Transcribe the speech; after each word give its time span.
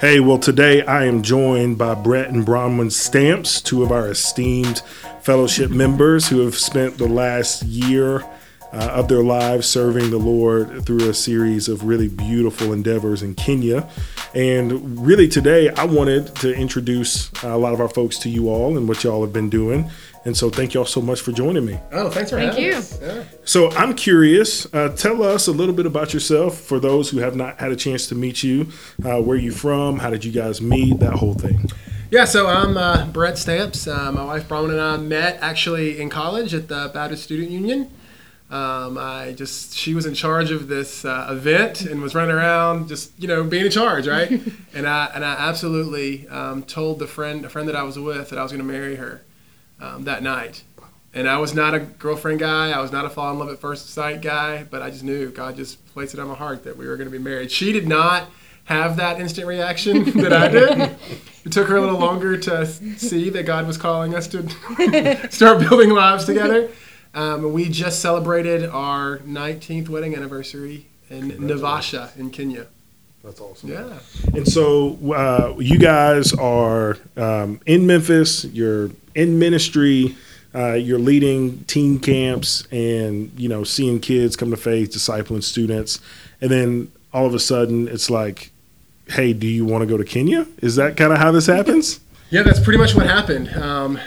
Hey, 0.00 0.18
well, 0.18 0.38
today 0.38 0.82
I 0.82 1.04
am 1.04 1.22
joined 1.22 1.76
by 1.76 1.94
Brett 1.94 2.30
and 2.30 2.44
Bronwyn 2.44 2.90
Stamps, 2.90 3.60
two 3.60 3.82
of 3.82 3.92
our 3.92 4.08
esteemed 4.08 4.78
fellowship 5.20 5.70
members 5.70 6.28
who 6.28 6.40
have 6.40 6.56
spent 6.56 6.96
the 6.96 7.06
last 7.06 7.62
year 7.64 8.24
uh, 8.74 8.88
of 8.88 9.08
their 9.08 9.22
lives 9.22 9.68
serving 9.68 10.10
the 10.10 10.18
Lord 10.18 10.84
through 10.84 11.08
a 11.08 11.14
series 11.14 11.68
of 11.68 11.84
really 11.84 12.08
beautiful 12.08 12.72
endeavors 12.72 13.22
in 13.22 13.34
Kenya. 13.34 13.88
And 14.34 15.06
really, 15.06 15.28
today 15.28 15.70
I 15.70 15.84
wanted 15.84 16.34
to 16.36 16.52
introduce 16.52 17.30
a 17.44 17.56
lot 17.56 17.72
of 17.72 17.80
our 17.80 17.88
folks 17.88 18.18
to 18.20 18.28
you 18.28 18.48
all 18.48 18.76
and 18.76 18.88
what 18.88 19.04
y'all 19.04 19.22
have 19.22 19.32
been 19.32 19.48
doing. 19.48 19.90
And 20.24 20.34
so, 20.34 20.48
thank 20.48 20.72
y'all 20.72 20.86
so 20.86 21.02
much 21.02 21.20
for 21.20 21.32
joining 21.32 21.66
me. 21.66 21.78
Oh, 21.92 22.08
thanks 22.08 22.30
for 22.30 22.36
Thank 22.36 22.52
having 22.52 22.64
you. 22.64 22.74
us. 22.74 22.98
Yeah. 23.00 23.24
So, 23.44 23.70
I'm 23.72 23.94
curious. 23.94 24.66
Uh, 24.72 24.88
tell 24.88 25.22
us 25.22 25.48
a 25.48 25.52
little 25.52 25.74
bit 25.74 25.84
about 25.84 26.14
yourself 26.14 26.58
for 26.58 26.80
those 26.80 27.10
who 27.10 27.18
have 27.18 27.36
not 27.36 27.60
had 27.60 27.72
a 27.72 27.76
chance 27.76 28.06
to 28.06 28.14
meet 28.14 28.42
you. 28.42 28.68
Uh, 29.04 29.20
where 29.20 29.36
are 29.36 29.40
you 29.40 29.52
from? 29.52 29.98
How 29.98 30.08
did 30.08 30.24
you 30.24 30.32
guys 30.32 30.62
meet? 30.62 30.98
That 31.00 31.12
whole 31.12 31.34
thing. 31.34 31.70
Yeah, 32.10 32.24
so 32.24 32.46
I'm 32.46 32.76
uh, 32.78 33.06
Brett 33.06 33.36
Stamps. 33.36 33.86
Uh, 33.86 34.10
my 34.12 34.24
wife 34.24 34.48
Bronwyn 34.48 34.70
and 34.70 34.80
I 34.80 34.96
met 34.96 35.38
actually 35.42 36.00
in 36.00 36.08
college 36.08 36.54
at 36.54 36.68
the 36.68 36.90
Baptist 36.94 37.24
Student 37.24 37.50
Union. 37.50 37.90
Um, 38.54 38.98
I 38.98 39.32
just 39.32 39.76
she 39.76 39.94
was 39.94 40.06
in 40.06 40.14
charge 40.14 40.52
of 40.52 40.68
this 40.68 41.04
uh, 41.04 41.26
event 41.28 41.80
and 41.80 42.00
was 42.00 42.14
running 42.14 42.36
around 42.36 42.86
just 42.86 43.10
you 43.18 43.26
know 43.26 43.42
being 43.42 43.64
in 43.64 43.70
charge, 43.72 44.06
right? 44.06 44.30
and 44.74 44.86
I 44.86 45.06
and 45.12 45.24
I 45.24 45.32
absolutely 45.32 46.28
um, 46.28 46.62
told 46.62 47.00
the 47.00 47.08
friend 47.08 47.44
a 47.44 47.48
friend 47.48 47.68
that 47.68 47.74
I 47.74 47.82
was 47.82 47.98
with 47.98 48.30
that 48.30 48.38
I 48.38 48.44
was 48.44 48.52
going 48.52 48.64
to 48.64 48.72
marry 48.72 48.94
her 48.94 49.22
um, 49.80 50.04
that 50.04 50.22
night. 50.22 50.62
And 51.12 51.28
I 51.28 51.38
was 51.38 51.52
not 51.52 51.74
a 51.74 51.80
girlfriend 51.80 52.38
guy. 52.38 52.70
I 52.70 52.80
was 52.80 52.92
not 52.92 53.04
a 53.04 53.10
fall 53.10 53.32
in 53.32 53.40
love 53.40 53.48
at 53.48 53.58
first 53.58 53.90
sight 53.90 54.22
guy. 54.22 54.62
But 54.62 54.82
I 54.82 54.90
just 54.90 55.02
knew 55.02 55.30
God 55.30 55.56
just 55.56 55.84
placed 55.92 56.14
it 56.14 56.20
on 56.20 56.28
my 56.28 56.34
heart 56.34 56.62
that 56.62 56.76
we 56.76 56.86
were 56.86 56.96
going 56.96 57.10
to 57.10 57.16
be 57.16 57.22
married. 57.22 57.50
She 57.50 57.72
did 57.72 57.88
not 57.88 58.30
have 58.66 58.96
that 58.98 59.20
instant 59.20 59.48
reaction 59.48 60.04
that 60.20 60.32
I 60.32 60.46
did. 60.46 60.96
It 61.44 61.50
took 61.50 61.66
her 61.66 61.76
a 61.76 61.80
little 61.80 61.98
longer 61.98 62.36
to 62.38 62.66
see 62.66 63.30
that 63.30 63.46
God 63.46 63.66
was 63.66 63.76
calling 63.76 64.14
us 64.14 64.28
to 64.28 64.48
start 65.30 65.58
building 65.58 65.90
lives 65.90 66.24
together. 66.24 66.70
Um, 67.14 67.52
we 67.52 67.68
just 67.68 68.00
celebrated 68.00 68.68
our 68.68 69.18
19th 69.18 69.88
wedding 69.88 70.16
anniversary 70.16 70.86
in 71.08 71.30
Naivasha 71.30 72.16
in 72.18 72.30
Kenya. 72.30 72.66
That's 73.22 73.40
awesome. 73.40 73.70
Yeah. 73.70 73.98
And 74.34 74.46
so, 74.46 74.98
uh, 75.12 75.54
you 75.58 75.78
guys 75.78 76.32
are 76.34 76.98
um, 77.16 77.60
in 77.64 77.86
Memphis. 77.86 78.44
You're 78.44 78.90
in 79.14 79.38
ministry. 79.38 80.16
Uh, 80.54 80.74
you're 80.74 80.98
leading 80.98 81.64
teen 81.64 81.98
camps, 81.98 82.66
and 82.70 83.32
you 83.36 83.48
know, 83.48 83.64
seeing 83.64 83.98
kids 83.98 84.36
come 84.36 84.50
to 84.50 84.56
faith, 84.56 84.92
discipling 84.92 85.42
students, 85.42 86.00
and 86.40 86.50
then 86.50 86.92
all 87.12 87.26
of 87.26 87.34
a 87.34 87.40
sudden, 87.40 87.88
it's 87.88 88.08
like, 88.08 88.52
"Hey, 89.08 89.32
do 89.32 89.48
you 89.48 89.64
want 89.64 89.82
to 89.82 89.86
go 89.86 89.96
to 89.96 90.04
Kenya?" 90.04 90.46
Is 90.58 90.76
that 90.76 90.96
kind 90.96 91.12
of 91.12 91.18
how 91.18 91.32
this 91.32 91.46
happens? 91.46 91.98
Yeah, 92.30 92.42
that's 92.42 92.60
pretty 92.60 92.78
much 92.78 92.94
what 92.94 93.06
happened. 93.06 93.48
Um, 93.56 93.98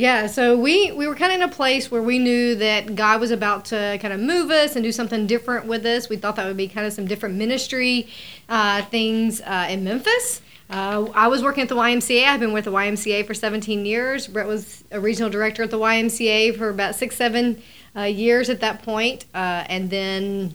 Yeah, 0.00 0.28
so 0.28 0.58
we 0.58 0.92
we 0.92 1.06
were 1.06 1.14
kind 1.14 1.30
of 1.30 1.42
in 1.42 1.46
a 1.50 1.52
place 1.52 1.90
where 1.90 2.00
we 2.00 2.18
knew 2.18 2.54
that 2.54 2.94
God 2.96 3.20
was 3.20 3.30
about 3.30 3.66
to 3.66 3.98
kind 4.00 4.14
of 4.14 4.20
move 4.20 4.50
us 4.50 4.74
and 4.74 4.82
do 4.82 4.92
something 4.92 5.26
different 5.26 5.66
with 5.66 5.84
us. 5.84 6.08
We 6.08 6.16
thought 6.16 6.36
that 6.36 6.46
would 6.46 6.56
be 6.56 6.68
kind 6.68 6.86
of 6.86 6.94
some 6.94 7.06
different 7.06 7.34
ministry 7.34 8.08
uh, 8.48 8.80
things 8.86 9.42
uh, 9.42 9.66
in 9.68 9.84
Memphis. 9.84 10.40
Uh, 10.70 11.06
I 11.14 11.28
was 11.28 11.42
working 11.42 11.64
at 11.64 11.68
the 11.68 11.76
YMCA. 11.76 12.24
I've 12.24 12.40
been 12.40 12.54
with 12.54 12.64
the 12.64 12.72
YMCA 12.72 13.26
for 13.26 13.34
17 13.34 13.84
years. 13.84 14.26
Brett 14.26 14.46
was 14.46 14.84
a 14.90 14.98
regional 14.98 15.28
director 15.28 15.64
at 15.64 15.70
the 15.70 15.78
YMCA 15.78 16.56
for 16.56 16.70
about 16.70 16.94
six, 16.94 17.14
seven 17.14 17.62
uh, 17.94 18.04
years 18.04 18.48
at 18.48 18.60
that 18.60 18.82
point. 18.82 19.26
Uh, 19.34 19.66
and 19.68 19.90
then 19.90 20.54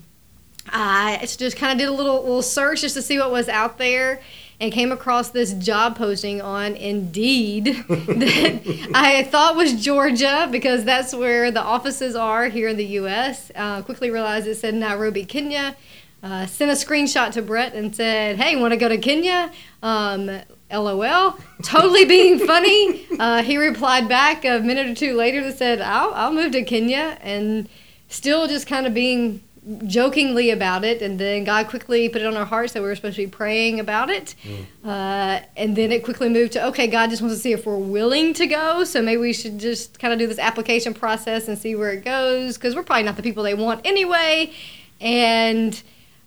I 0.70 1.20
just 1.22 1.58
kind 1.58 1.72
of 1.72 1.78
did 1.78 1.88
a 1.88 1.94
little 1.94 2.22
little 2.22 2.42
search 2.42 2.82
just 2.82 2.96
to 2.96 3.02
see 3.04 3.20
what 3.20 3.30
was 3.30 3.48
out 3.48 3.78
there, 3.78 4.22
and 4.60 4.72
came 4.72 4.92
across 4.92 5.30
this 5.30 5.54
job 5.54 5.98
posting 5.98 6.42
on 6.42 6.76
Indeed 6.76 7.66
that 7.88 8.92
I 8.94 9.24
thought 9.24 9.56
was 9.56 9.74
Georgia 9.84 10.48
because 10.52 10.86
that's 10.86 11.14
where 11.14 11.52
the 11.52 11.62
offices 11.62 12.16
are 12.16 12.48
here 12.48 12.70
in 12.70 12.78
the 12.78 12.86
U.S. 12.86 13.52
Uh, 13.56 13.82
quickly 13.82 14.10
realized 14.10 14.48
it 14.48 14.56
said 14.56 14.74
Nairobi, 14.76 15.26
Kenya. 15.26 15.76
Uh, 16.24 16.46
sent 16.48 16.72
a 16.72 16.74
screenshot 16.74 17.32
to 17.34 17.42
Brett 17.42 17.76
and 17.76 17.96
said, 17.96 18.38
"Hey, 18.38 18.56
want 18.56 18.72
to 18.72 18.78
go 18.78 18.90
to 18.90 18.98
Kenya?" 18.98 19.52
Um, 19.84 20.42
LOL. 20.72 21.38
Totally 21.62 22.06
being 22.06 22.40
funny. 22.40 23.06
Uh, 23.20 23.44
he 23.44 23.58
replied 23.58 24.10
back 24.10 24.44
a 24.44 24.60
minute 24.60 24.88
or 24.88 24.96
two 24.96 25.14
later 25.14 25.44
that 25.44 25.58
said, 25.58 25.82
"I'll 25.82 26.14
I'll 26.16 26.34
move 26.34 26.52
to 26.54 26.64
Kenya," 26.64 27.20
and 27.22 27.70
still 28.10 28.48
just 28.48 28.66
kind 28.66 28.88
of 28.88 28.94
being 28.94 29.44
jokingly 29.88 30.52
about 30.52 30.84
it, 30.84 31.02
and 31.02 31.20
then 31.20 31.44
God 31.44 31.68
quickly 31.68 32.08
put 32.10 32.22
it 32.22 32.28
on 32.28 32.38
our 32.38 32.46
hearts 32.46 32.74
that 32.74 32.82
we 32.82 32.88
were 32.88 32.96
supposed 32.96 33.16
to 33.16 33.26
be 33.26 33.32
praying 33.32 33.80
about 33.80 34.10
it. 34.10 34.36
Uh, 34.84 35.40
and 35.58 35.76
then 35.76 35.92
it 35.92 36.04
quickly 36.04 36.30
moved 36.30 36.54
to, 36.54 36.66
okay, 36.68 36.88
God 36.88 37.10
just 37.10 37.22
wants 37.22 37.38
to 37.38 37.42
see 37.42 37.52
if 37.52 37.66
we're 37.66 37.78
willing 37.78 38.34
to 38.36 38.46
go. 38.46 38.84
So 38.84 39.02
maybe 39.02 39.22
we 39.22 39.34
should 39.34 39.60
just 39.60 40.00
kind 40.00 40.14
of 40.14 40.20
do 40.20 40.28
this 40.28 40.40
application 40.40 40.94
process 40.94 41.48
and 41.48 41.58
see 41.58 41.76
where 41.76 41.92
it 41.92 42.06
goes, 42.06 42.58
because 42.58 42.76
we're 42.76 42.84
probably 42.84 43.04
not 43.04 43.16
the 43.16 43.24
people 43.24 43.44
they 43.44 43.56
want 43.56 43.82
anyway. 43.86 44.54
And 45.02 45.82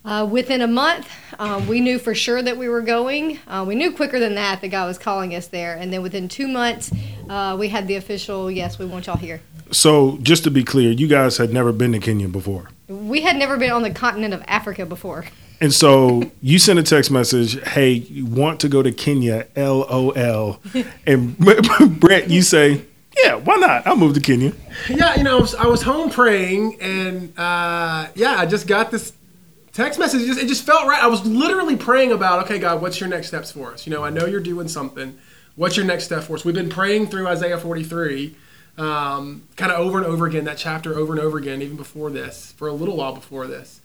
uh, 0.05 0.27
within 0.31 0.61
a 0.61 0.67
month, 0.67 1.09
um, 1.39 1.69
we 1.69 1.81
knew 1.81 1.99
for 1.99 2.15
sure 2.15 2.43
that 2.43 2.57
we 2.57 2.69
were 2.69 2.81
going. 2.81 3.39
Uh, 3.47 3.65
we 3.67 3.75
knew 3.75 3.93
quicker 3.93 4.19
than 4.19 4.35
that 4.35 4.61
that 4.63 4.69
God 4.69 4.87
was 4.87 4.99
calling 4.99 5.35
us 5.35 5.49
there. 5.49 5.77
And 5.77 5.93
then 5.93 6.03
within 6.03 6.29
two 6.29 6.49
months, 6.49 6.91
uh, 7.29 7.57
we 7.59 7.69
had 7.69 7.87
the 7.87 7.97
official, 7.97 8.51
yes, 8.51 8.79
we 8.79 8.85
want 8.85 9.07
y'all 9.07 9.17
here. 9.17 9.41
So, 9.71 10.19
just 10.23 10.45
to 10.45 10.51
be 10.51 10.65
clear, 10.65 10.91
you 10.93 11.07
guys 11.07 11.37
had 11.37 11.53
never 11.53 11.73
been 11.73 11.93
to 11.93 11.99
Kenya 11.99 12.27
before. 12.27 12.71
We 13.09 13.23
had 13.23 13.37
never 13.37 13.57
been 13.57 13.71
on 13.71 13.83
the 13.83 13.91
continent 13.91 14.35
of 14.35 14.43
Africa 14.47 14.85
before. 14.87 15.25
And 15.61 15.73
so 15.73 16.31
you 16.41 16.59
sent 16.59 16.79
a 16.79 16.83
text 16.83 17.11
message, 17.11 17.61
"Hey, 17.71 17.93
you 17.93 18.27
want 18.27 18.61
to 18.61 18.69
go 18.69 18.83
to 18.83 18.93
Kenya?" 18.93 19.47
LOL. 19.57 20.61
And 21.07 21.37
Brett, 22.01 22.31
you 22.31 22.43
say, 22.43 22.83
"Yeah, 23.17 23.35
why 23.37 23.57
not? 23.57 23.87
I'll 23.87 23.97
move 23.97 24.15
to 24.15 24.21
Kenya." 24.21 24.53
yeah, 24.89 25.17
you 25.17 25.25
know, 25.25 25.39
I 25.39 25.41
was, 25.41 25.55
I 25.55 25.67
was 25.67 25.83
home 25.83 26.11
praying, 26.11 26.81
and 26.81 27.37
uh, 27.39 28.09
yeah, 28.15 28.37
I 28.39 28.47
just 28.47 28.67
got 28.69 28.91
this 28.91 29.13
text 29.73 29.99
message. 29.99 30.23
It 30.23 30.27
just, 30.27 30.41
it 30.41 30.49
just 30.49 30.65
felt 30.65 30.87
right. 30.87 31.03
I 31.03 31.07
was 31.07 31.25
literally 31.27 31.77
praying 31.77 32.13
about, 32.13 32.45
okay, 32.45 32.59
God, 32.59 32.83
what's 32.83 33.01
your 33.01 33.09
next 33.09 33.29
steps 33.29 33.51
for 33.51 33.73
us? 33.73 33.87
You 33.87 33.93
know, 33.93 34.05
I 34.05 34.11
know 34.11 34.27
you're 34.27 34.41
doing 34.41 34.69
something. 34.69 35.19
What's 35.57 35.77
your 35.77 35.87
next 35.87 36.05
step 36.05 36.25
for 36.25 36.35
us? 36.35 36.45
We've 36.45 36.55
been 36.55 36.69
praying 36.69 37.09
through 37.09 37.27
Isaiah 37.27 37.59
43, 37.59 38.37
um, 38.79 39.43
kind 39.57 39.73
of 39.73 39.81
over 39.81 39.99
and 39.99 40.07
over 40.07 40.27
again, 40.27 40.45
that 40.45 40.57
chapter 40.57 40.95
over 40.95 41.13
and 41.13 41.21
over 41.21 41.37
again, 41.37 41.61
even 41.63 41.77
before 41.77 42.11
this, 42.11 42.53
for 42.53 42.69
a 42.69 42.73
little 42.73 42.97
while 42.97 43.15
before 43.15 43.47
this. 43.47 43.81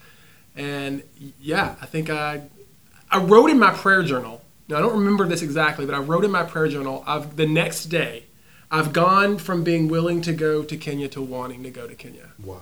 And 0.55 1.03
yeah, 1.41 1.75
I 1.81 1.85
think 1.87 2.09
I, 2.09 2.43
I 3.09 3.17
wrote 3.17 3.49
in 3.49 3.57
my 3.57 3.71
prayer 3.71 4.03
journal. 4.03 4.41
Now 4.69 4.77
I 4.77 4.81
don't 4.81 4.93
remember 4.93 5.27
this 5.27 5.41
exactly, 5.41 5.85
but 5.85 5.95
I 5.95 5.99
wrote 5.99 6.23
in 6.23 6.31
my 6.31 6.43
prayer 6.43 6.67
journal. 6.67 7.03
I've 7.07 7.35
the 7.35 7.47
next 7.47 7.85
day, 7.85 8.23
I've 8.71 8.93
gone 8.93 9.39
from 9.39 9.63
being 9.63 9.87
willing 9.87 10.21
to 10.21 10.33
go 10.33 10.63
to 10.63 10.77
Kenya 10.77 11.07
to 11.09 11.21
wanting 11.21 11.63
to 11.63 11.69
go 11.69 11.87
to 11.87 11.95
Kenya. 11.95 12.29
Wow. 12.43 12.61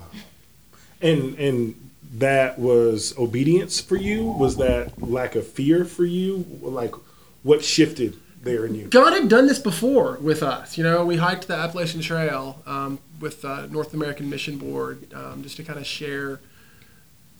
And 1.00 1.38
and 1.38 1.90
that 2.14 2.58
was 2.58 3.16
obedience 3.18 3.80
for 3.80 3.96
you? 3.96 4.24
Was 4.24 4.56
that 4.56 5.00
lack 5.02 5.34
of 5.34 5.46
fear 5.46 5.84
for 5.84 6.04
you? 6.04 6.46
Like 6.60 6.94
what 7.42 7.64
shifted 7.64 8.18
there 8.42 8.66
in? 8.66 8.88
God 8.88 9.12
had 9.12 9.28
done 9.28 9.46
this 9.46 9.58
before 9.58 10.18
with 10.20 10.42
us. 10.42 10.76
You 10.76 10.84
know, 10.84 11.04
we 11.04 11.16
hiked 11.16 11.48
the 11.48 11.54
Appalachian 11.54 12.00
Trail 12.00 12.62
um, 12.66 12.98
with 13.20 13.44
uh, 13.44 13.66
North 13.66 13.94
American 13.94 14.28
Mission 14.28 14.58
Board 14.58 15.12
um, 15.14 15.42
just 15.42 15.56
to 15.56 15.64
kind 15.64 15.78
of 15.78 15.86
share 15.86 16.40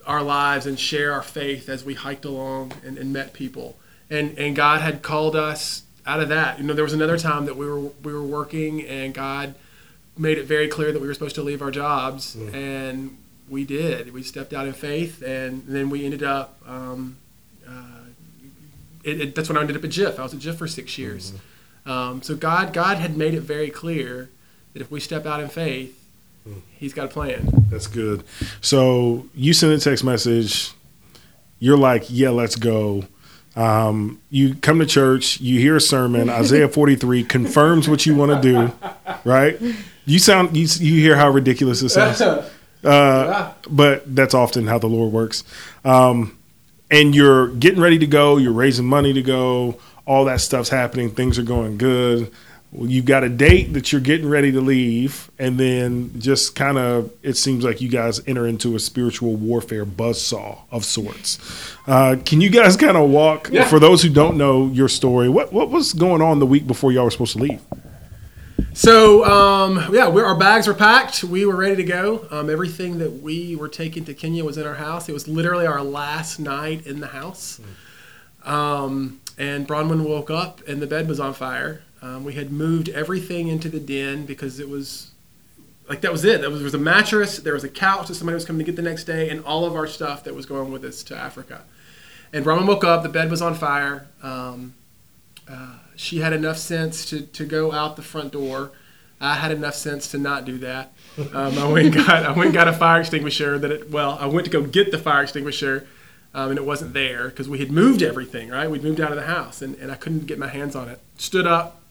our 0.07 0.23
lives 0.23 0.67
and 0.67 0.79
share 0.79 1.13
our 1.13 1.23
faith 1.23 1.69
as 1.69 1.85
we 1.85 1.95
hiked 1.95 2.25
along 2.25 2.73
and, 2.85 2.99
and 2.99 3.13
met 3.13 3.33
people. 3.33 3.77
And 4.11 4.39
and 4.39 4.55
God 4.57 4.81
had 4.81 5.03
called 5.03 5.37
us 5.37 5.85
out 6.07 6.21
of 6.21 6.29
that. 6.29 6.59
You 6.59 6.65
know, 6.65 6.75
there 6.75 6.85
was 6.85 6.93
another 6.93 7.19
time 7.19 7.47
that 7.47 7.57
we 7.57 7.67
were 7.67 7.81
we 7.81 8.13
were 8.13 8.23
working 8.23 8.85
and 8.85 9.15
God 9.15 9.55
made 10.17 10.39
it 10.39 10.45
very 10.45 10.69
clear 10.69 10.93
that 10.93 11.01
we 11.01 11.07
were 11.07 11.15
supposed 11.15 11.35
to 11.37 11.43
leave 11.43 11.63
our 11.63 11.71
jobs, 11.71 12.37
and 12.53 13.17
we 13.49 13.65
did. 13.65 14.13
We 14.13 14.23
stepped 14.23 14.53
out 14.53 14.67
in 14.67 14.73
faith, 14.73 15.23
and 15.23 15.65
then 15.67 15.91
we 15.91 16.05
ended 16.05 16.23
up. 16.23 16.61
Um, 16.67 17.17
uh, 17.67 18.02
it, 19.05 19.21
it, 19.21 19.35
that's 19.35 19.49
when 19.49 19.59
I 19.59 19.61
ended 19.61 19.77
up 19.77 19.85
at 19.85 19.91
JIF. 19.91 20.19
I 20.19 20.23
was 20.23 20.35
at 20.35 20.41
JIF 20.41 20.57
for 20.57 20.67
six 20.67 20.99
years. 20.99 21.33
Um, 21.87 22.23
so 22.23 22.37
God, 22.37 22.73
God 22.73 22.99
had 22.99 23.17
made 23.17 23.35
it 23.35 23.41
very 23.41 23.71
clear 23.71 24.31
that 24.73 24.83
if 24.83 24.91
we 24.91 25.01
step 25.01 25.27
out 25.27 25.41
in 25.41 25.49
faith, 25.49 25.99
He's 26.79 26.93
got 26.93 27.05
a 27.05 27.09
plan. 27.09 27.49
That's 27.71 27.87
good. 27.87 28.25
So 28.61 29.27
you 29.35 29.53
send 29.53 29.73
a 29.73 29.79
text 29.79 30.03
message. 30.03 30.73
You're 31.61 31.77
like, 31.77 32.07
yeah, 32.09 32.31
let's 32.31 32.57
go. 32.57 33.05
Um, 33.55 34.21
you 34.31 34.57
come 34.57 34.81
to 34.81 34.87
church. 34.87 35.41
You 35.41 35.61
hear 35.61 35.77
a 35.77 35.81
sermon. 35.81 36.29
Isaiah 36.31 36.69
43 36.69 37.25
confirms 37.25 37.89
what 37.89 38.07
you 38.07 38.17
want 38.17 38.33
to 38.33 38.41
do. 38.41 38.73
Right? 39.25 39.61
You 40.05 40.19
sound. 40.19 40.57
You, 40.57 40.67
you 40.81 41.01
hear 41.01 41.17
how 41.17 41.31
ridiculous 41.31 41.81
this 41.81 41.95
sounds. 41.95 42.21
Uh, 42.85 43.55
but 43.71 44.03
that's 44.13 44.35
often 44.35 44.67
how 44.67 44.77
the 44.77 44.89
Lord 44.89 45.13
works. 45.13 45.45
Um, 45.85 46.37
and 46.93 47.13
you're 47.15 47.49
getting 47.49 47.81
ready 47.81 47.99
to 47.99 48.07
go. 48.07 48.37
You're 48.37 48.53
raising 48.53 48.87
money 48.87 49.13
to 49.15 49.23
go. 49.23 49.79
All 50.07 50.25
that 50.27 50.41
stuff's 50.41 50.69
happening. 50.69 51.11
Things 51.11 51.39
are 51.39 51.43
going 51.43 51.79
good. 51.79 52.31
you've 52.75 53.05
got 53.05 53.23
a 53.23 53.29
date 53.29 53.73
that 53.75 53.93
you're 53.93 54.01
getting 54.01 54.27
ready 54.29 54.51
to 54.51 54.61
leave, 54.61 55.31
and 55.39 55.59
then 55.61 56.11
just 56.19 56.55
kind 56.55 56.79
of 56.79 57.11
it 57.23 57.37
seems 57.37 57.65
like 57.65 57.81
you 57.83 57.89
guys 57.91 58.21
enter 58.27 58.47
into 58.47 58.75
a 58.75 58.79
spiritual 58.79 59.35
warfare 59.37 59.85
buzzsaw 59.85 60.57
of 60.71 60.83
sorts. 60.85 61.39
Uh, 61.87 62.17
can 62.25 62.41
you 62.41 62.49
guys 62.49 62.77
kind 62.79 62.97
of 62.97 63.11
walk 63.11 63.51
Yeah. 63.53 63.65
for 63.69 63.79
those 63.79 64.03
who 64.03 64.09
don't 64.09 64.37
know 64.39 64.69
your 64.69 64.89
story? 64.89 65.29
What 65.29 65.53
what 65.53 65.69
was 65.71 65.93
going 65.93 66.23
on 66.23 66.39
the 66.39 66.47
week 66.47 66.67
before 66.67 66.93
y'all 66.93 67.05
were 67.05 67.11
supposed 67.11 67.37
to 67.37 67.43
leave? 67.43 67.61
So 68.75 69.25
um, 69.25 69.95
yeah, 69.95 70.09
our 70.09 70.35
bags 70.35 70.67
were 70.67 70.75
packed. 70.75 71.25
We 71.25 71.45
were 71.45 71.57
ready 71.57 71.77
to 71.77 71.85
go. 71.85 72.27
Um, 72.31 72.49
everything 72.49 72.99
that 72.99 73.23
we 73.23 73.55
were 73.55 73.69
taking 73.69 74.05
to 74.07 74.15
Kenya 74.15 74.45
was 74.45 74.57
in 74.57 74.67
our 74.67 74.75
house. 74.75 75.09
It 75.09 75.13
was 75.13 75.29
literally 75.29 75.67
our 75.67 75.83
last 75.83 76.39
night 76.39 76.87
in 76.87 77.01
the 77.01 77.09
house. 77.09 77.61
Um, 78.45 79.21
and 79.39 79.69
Bronwyn 79.69 80.05
woke 80.05 80.31
up 80.31 80.67
and 80.67 80.81
the 80.81 80.87
bed 80.87 81.09
was 81.09 81.21
on 81.21 81.35
fire. 81.35 81.83
Um, 82.01 82.25
we 82.25 82.33
had 82.35 82.51
moved 82.51 82.89
everything 82.89 83.49
into 83.49 83.69
the 83.69 83.79
den 83.79 84.27
because 84.27 84.59
it 84.59 84.69
was 84.69 85.13
like 85.89 86.01
that 86.01 86.11
was 86.11 86.25
it. 86.25 86.41
There 86.41 86.51
was, 86.51 86.61
there 86.61 86.65
was 86.65 86.75
a 86.75 86.79
mattress, 86.79 87.39
there 87.39 87.55
was 87.55 87.65
a 87.65 87.69
couch 87.69 88.09
that 88.09 88.15
somebody 88.15 88.35
was 88.35 88.45
coming 88.45 88.65
to 88.65 88.65
get 88.65 88.77
the 88.77 88.83
next 88.83 89.05
day, 89.05 89.29
and 89.29 89.45
all 89.45 89.65
of 89.65 89.75
our 89.75 89.87
stuff 89.87 90.25
that 90.25 90.35
was 90.35 90.47
going 90.47 90.73
with 90.73 90.85
us 90.85 91.03
to 91.05 91.17
Africa. 91.17 91.63
And 92.33 92.45
Bronwyn 92.45 92.67
woke 92.67 92.85
up. 92.85 93.03
The 93.03 93.09
bed 93.09 93.31
was 93.31 93.43
on 93.43 93.55
fire. 93.55 94.07
Um, 94.23 94.75
uh, 95.49 95.79
she 96.03 96.19
had 96.19 96.33
enough 96.33 96.59
sense 96.59 97.07
to, 97.07 97.23
to 97.23 97.45
go 97.45 97.73
out 97.73 97.97
the 97.97 98.03
front 98.03 98.33
door. 98.33 98.73
I 99.21 99.35
had 99.35 99.53
enough 99.53 99.75
sense 99.75 100.11
to 100.11 100.19
not 100.19 100.45
do 100.45 100.59
that. 100.59 100.93
Um, 101.33 101.59
I 101.59 101.67
went 101.71 101.87
and 101.87 101.95
got 101.95 102.25
I 102.25 102.33
went 102.33 102.47
and 102.47 102.55
got 102.55 102.69
a 102.69 102.73
fire 102.73 103.01
extinguisher. 103.01 103.59
That 103.59 103.71
it, 103.71 103.91
well, 103.91 104.19
I 104.21 104.27
went 104.27 104.47
to 104.47 104.51
go 104.51 104.63
get 104.63 104.91
the 104.91 104.99
fire 104.99 105.23
extinguisher, 105.23 105.87
um, 106.35 106.51
and 106.51 106.59
it 106.59 106.65
wasn't 106.65 106.95
there 106.95 107.29
because 107.29 107.49
we 107.49 107.59
had 107.59 107.71
moved 107.71 108.03
everything. 108.03 108.49
Right, 108.49 108.69
we'd 108.69 108.83
moved 108.83 109.01
out 109.01 109.11
of 109.11 109.17
the 109.17 109.27
house, 109.27 109.63
and, 109.63 109.77
and 109.77 109.93
I 109.93 109.95
couldn't 109.95 110.27
get 110.27 110.39
my 110.39 110.49
hands 110.49 110.75
on 110.75 110.89
it. 110.89 110.99
Stood 111.19 111.47
up, 111.47 111.83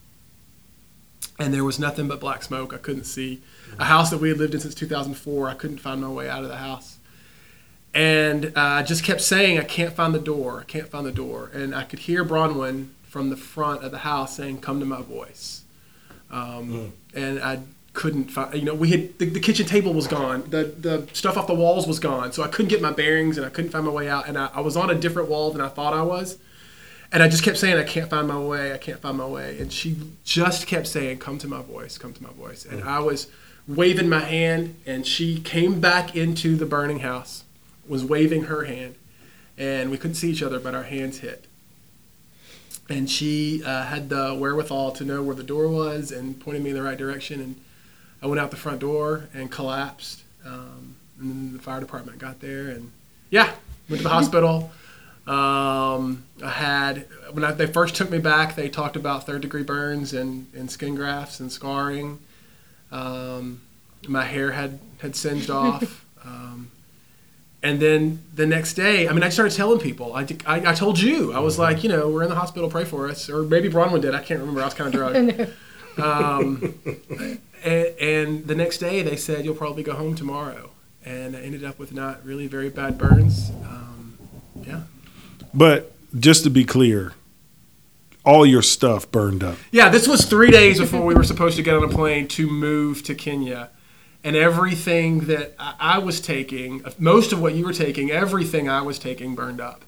and 1.39 1.53
there 1.53 1.63
was 1.63 1.79
nothing 1.79 2.07
but 2.07 2.19
black 2.19 2.43
smoke. 2.43 2.73
I 2.73 2.77
couldn't 2.77 3.05
see 3.05 3.41
a 3.79 3.85
house 3.85 4.09
that 4.09 4.17
we 4.17 4.29
had 4.29 4.37
lived 4.37 4.53
in 4.53 4.59
since 4.59 4.75
2004. 4.75 5.47
I 5.47 5.53
couldn't 5.53 5.77
find 5.77 6.01
my 6.01 6.09
way 6.09 6.29
out 6.29 6.43
of 6.43 6.49
the 6.49 6.57
house 6.57 6.97
and 7.93 8.45
uh, 8.55 8.61
I 8.61 8.83
just 8.83 9.03
kept 9.03 9.21
saying, 9.21 9.59
"I 9.59 9.63
can't 9.63 9.93
find 9.93 10.15
the 10.15 10.19
door. 10.19 10.61
I 10.61 10.63
can't 10.63 10.87
find 10.87 11.05
the 11.05 11.11
door." 11.11 11.51
And 11.53 11.75
I 11.75 11.83
could 11.83 11.99
hear 11.99 12.23
Bronwyn 12.23 12.87
from 13.11 13.29
the 13.29 13.35
front 13.35 13.83
of 13.83 13.91
the 13.91 13.99
house 13.99 14.37
saying, 14.37 14.61
"Come 14.61 14.79
to 14.79 14.85
my 14.85 15.01
voice." 15.01 15.63
Um, 16.31 16.93
And 17.13 17.43
I 17.43 17.59
couldn't 17.93 18.31
find. 18.31 18.53
You 18.55 18.63
know, 18.63 18.73
we 18.73 18.89
had 18.89 19.19
the, 19.19 19.25
the 19.25 19.39
kitchen 19.41 19.65
table 19.65 19.93
was 19.93 20.07
gone. 20.07 20.43
The 20.49 20.63
the 20.87 21.07
stuff 21.11 21.35
off 21.37 21.45
the 21.45 21.53
walls 21.65 21.85
was 21.85 21.99
gone. 21.99 22.31
So 22.31 22.41
I 22.41 22.47
couldn't 22.47 22.69
get 22.69 22.81
my 22.81 22.93
bearings, 22.93 23.37
and 23.37 23.45
I 23.45 23.49
couldn't 23.49 23.71
find 23.71 23.85
my 23.85 23.91
way 23.91 24.07
out. 24.07 24.29
And 24.29 24.37
I, 24.37 24.49
I 24.55 24.61
was 24.61 24.77
on 24.77 24.89
a 24.89 24.95
different 24.95 25.27
wall 25.29 25.51
than 25.51 25.61
I 25.61 25.67
thought 25.67 25.93
I 25.93 26.03
was. 26.03 26.37
And 27.13 27.21
I 27.21 27.27
just 27.27 27.43
kept 27.43 27.57
saying, 27.57 27.75
I 27.77 27.83
can't 27.83 28.09
find 28.09 28.25
my 28.25 28.39
way. 28.39 28.71
I 28.71 28.77
can't 28.77 29.01
find 29.01 29.17
my 29.17 29.25
way. 29.25 29.59
And 29.59 29.73
she 29.73 29.97
just 30.23 30.65
kept 30.65 30.87
saying, 30.87 31.17
Come 31.19 31.37
to 31.39 31.47
my 31.49 31.61
voice. 31.61 31.97
Come 31.97 32.13
to 32.13 32.23
my 32.23 32.31
voice. 32.31 32.63
And 32.65 32.81
I 32.85 32.99
was 32.99 33.27
waving 33.67 34.07
my 34.07 34.21
hand, 34.21 34.75
and 34.85 35.05
she 35.05 35.39
came 35.41 35.81
back 35.81 36.15
into 36.15 36.55
the 36.55 36.65
burning 36.65 36.99
house, 36.99 37.43
was 37.85 38.05
waving 38.05 38.43
her 38.43 38.63
hand, 38.63 38.95
and 39.57 39.91
we 39.91 39.97
couldn't 39.97 40.15
see 40.15 40.31
each 40.31 40.41
other, 40.41 40.59
but 40.61 40.73
our 40.73 40.83
hands 40.83 41.19
hit. 41.19 41.45
And 42.91 43.09
she 43.09 43.63
uh, 43.63 43.83
had 43.83 44.09
the 44.09 44.35
wherewithal 44.35 44.91
to 44.93 45.05
know 45.05 45.23
where 45.23 45.35
the 45.35 45.43
door 45.43 45.67
was 45.67 46.11
and 46.11 46.39
pointed 46.39 46.63
me 46.63 46.71
in 46.71 46.75
the 46.75 46.81
right 46.81 46.97
direction. 46.97 47.39
And 47.39 47.55
I 48.21 48.27
went 48.27 48.39
out 48.39 48.51
the 48.51 48.57
front 48.57 48.79
door 48.79 49.29
and 49.33 49.49
collapsed. 49.49 50.23
Um, 50.45 50.95
and 51.19 51.29
then 51.29 51.53
the 51.53 51.59
fire 51.59 51.79
department 51.79 52.17
got 52.17 52.39
there, 52.41 52.69
and 52.69 52.91
yeah, 53.29 53.51
went 53.87 53.99
to 53.99 54.03
the 54.03 54.09
hospital. 54.09 54.71
Um, 55.27 56.23
I 56.43 56.49
had 56.49 57.05
when 57.31 57.43
I, 57.43 57.51
they 57.51 57.67
first 57.67 57.95
took 57.95 58.09
me 58.09 58.17
back, 58.17 58.55
they 58.55 58.69
talked 58.69 58.95
about 58.95 59.25
third 59.25 59.41
degree 59.41 59.63
burns 59.63 60.13
and, 60.13 60.47
and 60.55 60.69
skin 60.69 60.95
grafts 60.95 61.39
and 61.39 61.51
scarring. 61.51 62.19
Um, 62.91 63.61
my 64.07 64.25
hair 64.25 64.51
had 64.51 64.79
had 64.99 65.15
singed 65.15 65.49
off. 65.49 66.05
And 67.63 67.79
then 67.79 68.23
the 68.33 68.47
next 68.47 68.73
day, 68.73 69.07
I 69.07 69.13
mean, 69.13 69.21
I 69.21 69.29
started 69.29 69.55
telling 69.55 69.79
people. 69.79 70.15
I, 70.15 70.21
I, 70.45 70.71
I 70.71 70.73
told 70.73 70.99
you. 70.99 71.31
I 71.31 71.39
was 71.39 71.59
like, 71.59 71.83
you 71.83 71.89
know, 71.89 72.09
we're 72.09 72.23
in 72.23 72.29
the 72.29 72.35
hospital. 72.35 72.69
Pray 72.69 72.85
for 72.85 73.07
us. 73.07 73.29
Or 73.29 73.43
maybe 73.43 73.69
Bronwyn 73.69 74.01
did. 74.01 74.15
I 74.15 74.21
can't 74.21 74.39
remember. 74.39 74.61
I 74.61 74.65
was 74.65 74.73
kind 74.73 74.87
of 74.87 74.93
drunk. 74.93 75.49
um, 76.03 76.73
and, 77.63 77.87
and 77.99 78.47
the 78.47 78.55
next 78.55 78.79
day, 78.79 79.03
they 79.03 79.15
said 79.15 79.45
you'll 79.45 79.55
probably 79.55 79.83
go 79.83 79.93
home 79.93 80.15
tomorrow. 80.15 80.71
And 81.05 81.35
I 81.35 81.41
ended 81.41 81.63
up 81.63 81.77
with 81.77 81.93
not 81.93 82.25
really 82.25 82.47
very 82.47 82.69
bad 82.69 82.97
burns. 82.97 83.51
Um, 83.63 84.17
yeah. 84.65 84.81
But 85.53 85.91
just 86.19 86.43
to 86.45 86.49
be 86.49 86.65
clear, 86.65 87.13
all 88.25 88.45
your 88.45 88.61
stuff 88.61 89.09
burned 89.11 89.43
up. 89.43 89.57
Yeah, 89.71 89.89
this 89.89 90.07
was 90.07 90.25
three 90.25 90.51
days 90.51 90.79
before 90.79 91.05
we 91.05 91.13
were 91.13 91.23
supposed 91.23 91.57
to 91.57 91.63
get 91.63 91.75
on 91.75 91.83
a 91.83 91.87
plane 91.87 92.27
to 92.29 92.47
move 92.47 93.03
to 93.03 93.15
Kenya. 93.15 93.69
And 94.23 94.35
everything 94.35 95.21
that 95.21 95.55
I 95.57 95.75
I 95.79 95.97
was 95.97 96.21
taking, 96.21 96.83
most 96.99 97.33
of 97.33 97.41
what 97.41 97.55
you 97.55 97.65
were 97.65 97.73
taking, 97.73 98.11
everything 98.11 98.69
I 98.69 98.81
was 98.81 98.99
taking 98.99 99.35
burned 99.35 99.59
up. 99.59 99.83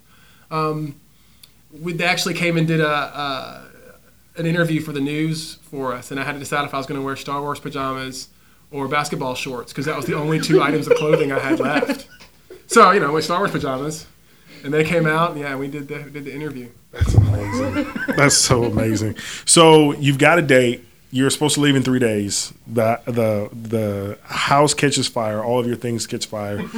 Um, 0.50 1.00
we 1.81 2.00
actually 2.03 2.33
came 2.33 2.57
and 2.57 2.68
did 2.68 2.80
a, 2.80 2.88
a 2.88 3.68
an 4.35 4.45
interview 4.45 4.81
for 4.81 4.91
the 4.91 5.01
news 5.01 5.56
for 5.56 5.94
us, 5.94 6.12
and 6.12 6.19
I 6.19 6.24
had 6.24 6.33
to 6.33 6.39
decide 6.39 6.65
if 6.65 6.74
I 6.74 6.77
was 6.77 6.88
going 6.88 7.00
to 7.00 7.06
wear 7.06 7.15
Star 7.15 7.41
Wars 7.41 7.59
pajamas 7.59 8.30
or 8.71 8.88
basketball 8.88 9.35
shorts 9.35 9.71
because 9.71 9.85
that 9.85 9.95
was 9.95 10.06
the 10.06 10.15
only 10.15 10.39
two 10.39 10.62
items 10.68 10.88
of 10.88 10.97
clothing 10.97 11.31
I 11.31 11.39
had 11.39 11.59
left. 11.59 12.07
So 12.68 12.91
you 12.91 13.00
know, 13.00 13.12
with 13.12 13.25
Star 13.25 13.39
Wars 13.39 13.51
pajamas, 13.51 14.07
and 14.63 14.74
they 14.74 14.83
came 14.83 15.06
out, 15.06 15.31
and 15.31 15.39
yeah, 15.39 15.56
we 15.56 15.68
did 15.68 15.88
the 15.88 16.00
did 16.00 16.25
the 16.25 16.33
interview. 16.33 16.69
That's 16.91 17.13
amazing. 17.13 17.88
That's 18.15 18.36
so 18.36 18.63
amazing. 18.63 19.18
So 19.45 19.94
you've 19.94 20.18
got 20.19 20.39
a 20.39 20.41
date. 20.41 20.86
You're 21.13 21.30
supposed 21.30 21.54
to 21.54 21.62
leave 21.62 21.75
in 21.75 21.83
three 21.83 22.00
days. 22.00 22.56
The 22.65 23.00
the 23.06 23.48
the 23.54 24.18
house 24.24 24.74
catches 24.74 25.07
fire. 25.07 25.44
All 25.44 25.60
of 25.60 25.68
your 25.68 25.75
things 25.75 26.07
catch 26.07 26.25
fire. 26.25 26.65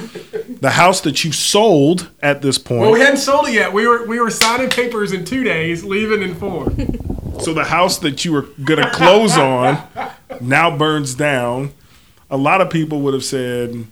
The 0.61 0.71
house 0.71 1.01
that 1.01 1.23
you 1.23 1.31
sold 1.31 2.09
at 2.23 2.41
this 2.41 2.57
point. 2.57 2.81
Well, 2.81 2.91
we 2.91 3.01
hadn't 3.01 3.17
sold 3.17 3.47
it 3.47 3.53
yet. 3.53 3.71
We 3.71 3.87
were 3.87 4.05
we 4.05 4.19
were 4.19 4.29
signing 4.31 4.69
papers 4.69 5.11
in 5.11 5.25
two 5.25 5.43
days, 5.43 5.83
leaving 5.83 6.21
in 6.21 6.35
four. 6.35 6.71
So 7.41 7.53
the 7.53 7.65
house 7.65 7.99
that 7.99 8.23
you 8.23 8.31
were 8.31 8.43
gonna 8.63 8.89
close 8.91 9.37
on 9.37 9.81
now 10.41 10.75
burns 10.75 11.15
down. 11.15 11.73
A 12.29 12.37
lot 12.37 12.61
of 12.61 12.69
people 12.69 13.01
would 13.01 13.13
have 13.13 13.25
said, 13.25 13.85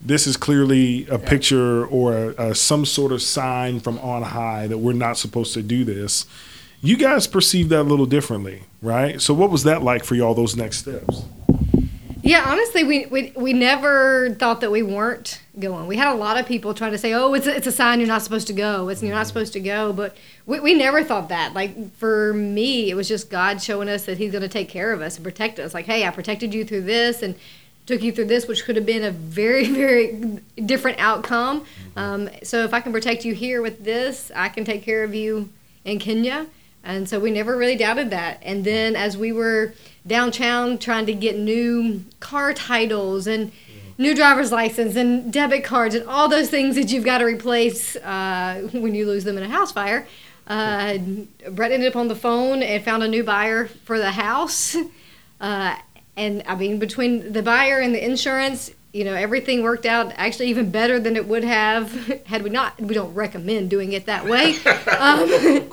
"This 0.00 0.26
is 0.26 0.36
clearly 0.36 1.06
a 1.08 1.18
picture 1.18 1.84
or 1.86 2.14
a, 2.30 2.50
a, 2.50 2.54
some 2.54 2.86
sort 2.86 3.10
of 3.12 3.22
sign 3.22 3.80
from 3.80 3.98
on 3.98 4.22
high 4.22 4.68
that 4.68 4.78
we're 4.78 4.92
not 4.92 5.18
supposed 5.18 5.52
to 5.54 5.62
do 5.62 5.84
this." 5.84 6.26
You 6.82 6.96
guys 6.96 7.26
perceive 7.26 7.68
that 7.68 7.82
a 7.82 7.82
little 7.82 8.06
differently, 8.06 8.62
right? 8.80 9.20
So 9.20 9.34
what 9.34 9.50
was 9.50 9.64
that 9.64 9.82
like 9.82 10.02
for 10.02 10.14
y'all? 10.14 10.32
Those 10.32 10.56
next 10.56 10.78
steps? 10.78 11.24
Yeah, 12.22 12.44
honestly, 12.46 12.84
we, 12.84 13.06
we 13.06 13.32
we 13.34 13.52
never 13.52 14.34
thought 14.38 14.60
that 14.60 14.70
we 14.70 14.82
weren't 14.82 15.42
going. 15.58 15.86
We 15.86 15.96
had 15.96 16.08
a 16.08 16.16
lot 16.16 16.38
of 16.38 16.46
people 16.46 16.72
trying 16.72 16.92
to 16.92 16.98
say, 16.98 17.12
"Oh, 17.12 17.34
it's 17.34 17.46
a, 17.46 17.54
it's 17.56 17.66
a 17.66 17.72
sign 17.72 17.98
you're 17.98 18.08
not 18.08 18.22
supposed 18.22 18.46
to 18.46 18.52
go. 18.52 18.88
It's 18.88 19.02
you're 19.02 19.14
not 19.14 19.26
supposed 19.26 19.52
to 19.54 19.60
go." 19.60 19.92
But 19.92 20.16
we, 20.46 20.60
we 20.60 20.74
never 20.74 21.02
thought 21.02 21.28
that. 21.28 21.54
Like 21.54 21.92
for 21.96 22.32
me, 22.32 22.90
it 22.90 22.94
was 22.94 23.08
just 23.08 23.30
God 23.30 23.60
showing 23.60 23.88
us 23.88 24.06
that 24.06 24.16
He's 24.18 24.32
going 24.32 24.42
to 24.42 24.48
take 24.48 24.68
care 24.68 24.92
of 24.92 25.02
us 25.02 25.16
and 25.16 25.24
protect 25.24 25.58
us. 25.58 25.74
Like, 25.74 25.86
hey, 25.86 26.06
I 26.06 26.10
protected 26.10 26.54
you 26.54 26.64
through 26.64 26.82
this 26.82 27.22
and 27.22 27.34
took 27.84 28.02
you 28.02 28.12
through 28.12 28.26
this, 28.26 28.46
which 28.46 28.64
could 28.64 28.76
have 28.76 28.86
been 28.86 29.04
a 29.04 29.10
very 29.10 29.64
very 29.70 30.40
different 30.64 30.98
outcome. 30.98 31.64
Um, 31.96 32.30
so 32.42 32.64
if 32.64 32.72
I 32.72 32.80
can 32.80 32.92
protect 32.92 33.24
you 33.24 33.34
here 33.34 33.60
with 33.60 33.84
this, 33.84 34.30
I 34.34 34.48
can 34.48 34.64
take 34.64 34.82
care 34.82 35.04
of 35.04 35.14
you 35.14 35.50
in 35.84 35.98
Kenya. 35.98 36.46
And 36.82 37.08
so 37.08 37.20
we 37.20 37.30
never 37.30 37.56
really 37.56 37.76
doubted 37.76 38.10
that. 38.10 38.38
And 38.42 38.64
then 38.64 38.96
as 38.96 39.16
we 39.16 39.32
were 39.32 39.74
downtown 40.06 40.78
trying 40.78 41.06
to 41.06 41.14
get 41.14 41.38
new 41.38 42.04
car 42.20 42.54
titles 42.54 43.26
and 43.26 43.52
new 43.98 44.14
driver's 44.14 44.50
license 44.50 44.96
and 44.96 45.30
debit 45.30 45.62
cards 45.62 45.94
and 45.94 46.08
all 46.08 46.28
those 46.28 46.48
things 46.48 46.74
that 46.76 46.90
you've 46.90 47.04
got 47.04 47.18
to 47.18 47.24
replace 47.24 47.96
uh, 47.96 48.66
when 48.72 48.94
you 48.94 49.06
lose 49.06 49.24
them 49.24 49.36
in 49.36 49.42
a 49.42 49.48
house 49.48 49.72
fire, 49.72 50.06
uh, 50.46 50.96
Brett 51.50 51.70
ended 51.70 51.90
up 51.90 51.96
on 51.96 52.08
the 52.08 52.16
phone 52.16 52.62
and 52.62 52.82
found 52.82 53.02
a 53.02 53.08
new 53.08 53.22
buyer 53.22 53.66
for 53.66 53.98
the 53.98 54.10
house. 54.10 54.74
Uh, 55.40 55.76
and 56.16 56.42
I 56.46 56.54
mean, 56.54 56.78
between 56.78 57.32
the 57.32 57.42
buyer 57.42 57.78
and 57.78 57.94
the 57.94 58.04
insurance, 58.04 58.70
you 58.92 59.04
know, 59.04 59.14
everything 59.14 59.62
worked 59.62 59.86
out 59.86 60.12
actually 60.16 60.48
even 60.48 60.70
better 60.70 60.98
than 60.98 61.16
it 61.16 61.26
would 61.28 61.44
have 61.44 61.92
had 62.26 62.42
we 62.42 62.50
not. 62.50 62.80
We 62.80 62.94
don't 62.94 63.14
recommend 63.14 63.70
doing 63.70 63.92
it 63.92 64.06
that 64.06 64.26
way. 64.26 64.56
Um, 64.98 65.70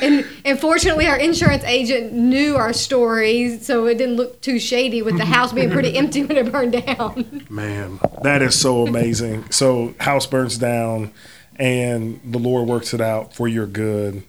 and, 0.00 0.26
and 0.44 0.58
fortunately, 0.58 1.06
our 1.06 1.16
insurance 1.16 1.64
agent 1.64 2.12
knew 2.12 2.56
our 2.56 2.72
story, 2.72 3.58
so 3.58 3.86
it 3.86 3.98
didn't 3.98 4.16
look 4.16 4.40
too 4.40 4.58
shady 4.58 5.02
with 5.02 5.16
the 5.16 5.24
house 5.24 5.52
being 5.52 5.70
pretty 5.70 5.96
empty 5.96 6.24
when 6.24 6.36
it 6.36 6.50
burned 6.52 6.72
down. 6.72 7.46
Man, 7.50 8.00
that 8.22 8.42
is 8.42 8.58
so 8.58 8.86
amazing. 8.86 9.50
so 9.50 9.94
house 10.00 10.26
burns 10.26 10.58
down, 10.58 11.12
and 11.56 12.20
the 12.24 12.38
Lord 12.38 12.68
works 12.68 12.94
it 12.94 13.00
out 13.00 13.34
for 13.34 13.46
your 13.48 13.66
good, 13.66 14.22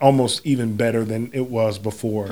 almost 0.00 0.44
even 0.46 0.76
better 0.76 1.04
than 1.04 1.30
it 1.32 1.48
was 1.48 1.78
before 1.78 2.30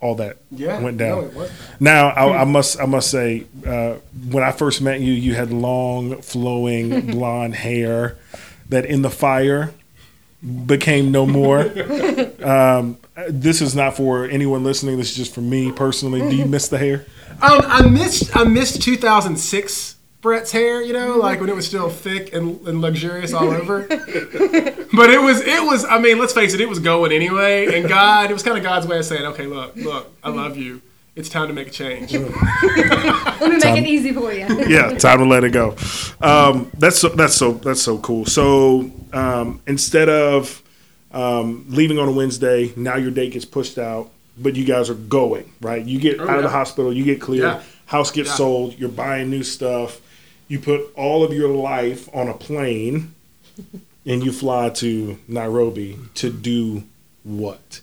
all 0.00 0.14
that 0.16 0.38
went 0.50 0.98
down. 0.98 1.30
Now, 1.78 2.08
I, 2.08 2.40
I 2.40 2.44
must 2.44 2.80
I 2.80 2.86
must 2.86 3.10
say, 3.10 3.46
uh, 3.66 3.94
when 4.28 4.42
I 4.42 4.50
first 4.52 4.80
met 4.80 5.00
you, 5.00 5.12
you 5.12 5.34
had 5.34 5.52
long, 5.52 6.20
flowing 6.22 7.06
blonde 7.12 7.54
hair. 7.54 8.16
That 8.68 8.86
in 8.86 9.02
the 9.02 9.10
fire, 9.10 9.74
became 10.66 11.12
no 11.12 11.26
more. 11.26 11.60
um, 12.44 12.98
this 13.28 13.60
is 13.60 13.74
not 13.74 13.96
for 13.96 14.24
anyone 14.26 14.64
listening. 14.64 14.96
This 14.96 15.10
is 15.10 15.16
just 15.16 15.34
for 15.34 15.40
me 15.40 15.70
personally. 15.72 16.20
Do 16.20 16.36
you 16.36 16.46
miss 16.46 16.68
the 16.68 16.78
hair? 16.78 17.06
Um, 17.42 17.60
I 17.64 17.82
missed 17.82 18.36
I 18.36 18.44
missed 18.44 18.82
2006 18.82 19.96
Brett's 20.20 20.52
hair, 20.52 20.80
you 20.80 20.92
know, 20.92 21.16
like 21.16 21.40
when 21.40 21.48
it 21.48 21.56
was 21.56 21.66
still 21.66 21.90
thick 21.90 22.32
and, 22.32 22.64
and 22.66 22.80
luxurious 22.80 23.32
all 23.32 23.50
over. 23.50 23.82
but 23.88 25.10
it 25.10 25.20
was 25.20 25.40
it 25.40 25.62
was 25.62 25.84
I 25.84 25.98
mean, 25.98 26.18
let's 26.18 26.32
face 26.32 26.54
it, 26.54 26.60
it 26.60 26.68
was 26.68 26.78
going 26.78 27.12
anyway. 27.12 27.76
And 27.78 27.88
God, 27.88 28.30
it 28.30 28.32
was 28.32 28.42
kind 28.42 28.56
of 28.56 28.62
God's 28.62 28.86
way 28.86 28.98
of 28.98 29.04
saying, 29.04 29.24
okay, 29.26 29.46
look, 29.46 29.74
look, 29.76 30.12
I 30.22 30.30
love 30.30 30.56
you. 30.56 30.80
It's 31.14 31.28
time 31.28 31.48
to 31.48 31.52
make 31.52 31.68
a 31.68 31.70
change. 31.70 32.12
Let 32.14 33.40
me 33.40 33.58
make 33.58 33.76
it 33.76 33.86
easy 33.86 34.12
for 34.12 34.32
you. 34.32 34.46
yeah, 34.66 34.94
time 34.94 35.18
to 35.18 35.26
let 35.26 35.44
it 35.44 35.50
go. 35.50 35.76
Um, 36.22 36.70
that's 36.78 37.00
so, 37.00 37.10
that's 37.10 37.34
so 37.34 37.52
that's 37.52 37.82
so 37.82 37.98
cool. 37.98 38.24
So 38.24 38.90
um, 39.12 39.60
instead 39.66 40.08
of 40.08 40.62
um, 41.12 41.64
leaving 41.68 41.98
on 41.98 42.08
a 42.08 42.12
Wednesday, 42.12 42.72
now 42.76 42.96
your 42.96 43.10
date 43.10 43.32
gets 43.32 43.44
pushed 43.44 43.78
out, 43.78 44.10
but 44.38 44.56
you 44.56 44.64
guys 44.64 44.88
are 44.90 44.94
going 44.94 45.52
right. 45.60 45.84
You 45.84 45.98
get 46.00 46.20
Oh, 46.20 46.28
out 46.28 46.38
of 46.38 46.42
the 46.44 46.48
hospital, 46.50 46.92
you 46.92 47.04
get 47.04 47.20
cleared, 47.20 47.44
Yeah. 47.44 47.62
house 47.86 48.10
gets 48.10 48.30
Yeah. 48.30 48.34
sold, 48.36 48.78
you're 48.78 48.88
buying 48.88 49.30
new 49.30 49.42
stuff. 49.42 50.00
You 50.48 50.58
put 50.58 50.80
all 50.96 51.22
of 51.24 51.32
your 51.32 51.48
life 51.48 52.08
on 52.14 52.28
a 52.28 52.34
plane, 52.34 53.14
and 54.06 54.24
you 54.24 54.32
fly 54.32 54.68
to 54.70 55.18
Nairobi 55.28 55.98
to 56.14 56.30
do 56.30 56.84
what? 57.24 57.80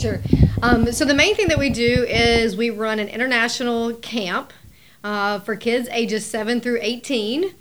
Sure. 0.00 0.20
Um, 0.62 0.92
so 0.92 1.04
the 1.04 1.14
main 1.14 1.34
thing 1.34 1.48
that 1.48 1.58
we 1.58 1.70
do 1.70 2.04
is 2.08 2.56
we 2.56 2.70
run 2.70 2.98
an 2.98 3.08
international 3.08 3.94
camp 3.94 4.52
uh, 5.02 5.38
for 5.40 5.56
kids 5.56 5.88
ages 5.90 6.26
7 6.26 6.60
through 6.60 6.78
18. 6.82 7.54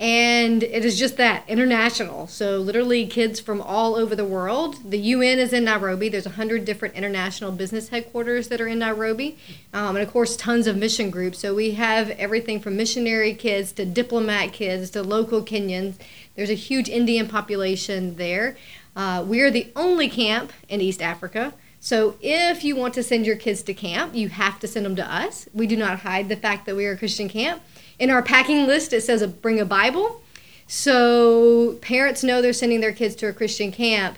And 0.00 0.62
it 0.62 0.82
is 0.82 0.98
just 0.98 1.18
that 1.18 1.44
international. 1.46 2.26
So 2.26 2.56
literally 2.56 3.06
kids 3.06 3.38
from 3.38 3.60
all 3.60 3.96
over 3.96 4.16
the 4.16 4.24
world. 4.24 4.76
The 4.90 4.98
UN 4.98 5.38
is 5.38 5.52
in 5.52 5.64
Nairobi. 5.64 6.08
There's 6.08 6.24
100 6.24 6.64
different 6.64 6.94
international 6.94 7.52
business 7.52 7.90
headquarters 7.90 8.48
that 8.48 8.62
are 8.62 8.66
in 8.66 8.78
Nairobi. 8.78 9.36
Um, 9.74 9.96
and 9.96 9.98
of 9.98 10.10
course, 10.10 10.36
tons 10.36 10.66
of 10.66 10.78
mission 10.78 11.10
groups. 11.10 11.38
So 11.38 11.54
we 11.54 11.72
have 11.72 12.08
everything 12.12 12.60
from 12.60 12.78
missionary 12.78 13.34
kids 13.34 13.72
to 13.72 13.84
diplomat 13.84 14.54
kids 14.54 14.88
to 14.90 15.02
local 15.02 15.42
Kenyans. 15.42 15.96
There's 16.34 16.50
a 16.50 16.54
huge 16.54 16.88
Indian 16.88 17.28
population 17.28 18.16
there. 18.16 18.56
Uh, 18.96 19.22
we 19.26 19.42
are 19.42 19.50
the 19.50 19.70
only 19.76 20.08
camp 20.08 20.50
in 20.70 20.80
East 20.80 21.02
Africa. 21.02 21.52
So 21.78 22.16
if 22.22 22.64
you 22.64 22.74
want 22.74 22.94
to 22.94 23.02
send 23.02 23.26
your 23.26 23.36
kids 23.36 23.62
to 23.64 23.74
camp, 23.74 24.14
you 24.14 24.30
have 24.30 24.58
to 24.60 24.66
send 24.66 24.86
them 24.86 24.96
to 24.96 25.14
us. 25.14 25.46
We 25.52 25.66
do 25.66 25.76
not 25.76 26.00
hide 26.00 26.30
the 26.30 26.36
fact 26.36 26.64
that 26.66 26.74
we 26.76 26.86
are 26.86 26.92
a 26.92 26.96
Christian 26.96 27.28
camp. 27.28 27.62
In 28.00 28.08
our 28.08 28.22
packing 28.22 28.66
list, 28.66 28.94
it 28.94 29.02
says 29.02 29.24
bring 29.26 29.60
a 29.60 29.64
Bible. 29.66 30.22
So 30.66 31.74
parents 31.82 32.24
know 32.24 32.40
they're 32.40 32.54
sending 32.54 32.80
their 32.80 32.92
kids 32.92 33.14
to 33.16 33.28
a 33.28 33.32
Christian 33.32 33.70
camp, 33.70 34.16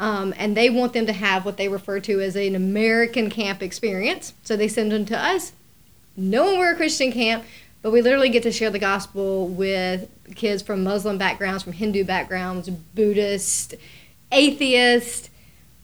um, 0.00 0.34
and 0.36 0.56
they 0.56 0.68
want 0.68 0.92
them 0.92 1.06
to 1.06 1.12
have 1.12 1.44
what 1.44 1.56
they 1.56 1.68
refer 1.68 2.00
to 2.00 2.20
as 2.20 2.34
an 2.34 2.56
American 2.56 3.30
camp 3.30 3.62
experience. 3.62 4.34
So 4.42 4.56
they 4.56 4.66
send 4.66 4.90
them 4.90 5.04
to 5.06 5.16
us, 5.16 5.52
knowing 6.16 6.58
we're 6.58 6.72
a 6.72 6.76
Christian 6.76 7.12
camp, 7.12 7.44
but 7.80 7.92
we 7.92 8.02
literally 8.02 8.28
get 8.28 8.42
to 8.42 8.50
share 8.50 8.70
the 8.70 8.78
gospel 8.80 9.46
with 9.46 10.10
kids 10.34 10.60
from 10.60 10.82
Muslim 10.82 11.16
backgrounds, 11.16 11.62
from 11.62 11.74
Hindu 11.74 12.04
backgrounds, 12.04 12.68
Buddhist, 12.70 13.74
atheist. 14.32 15.30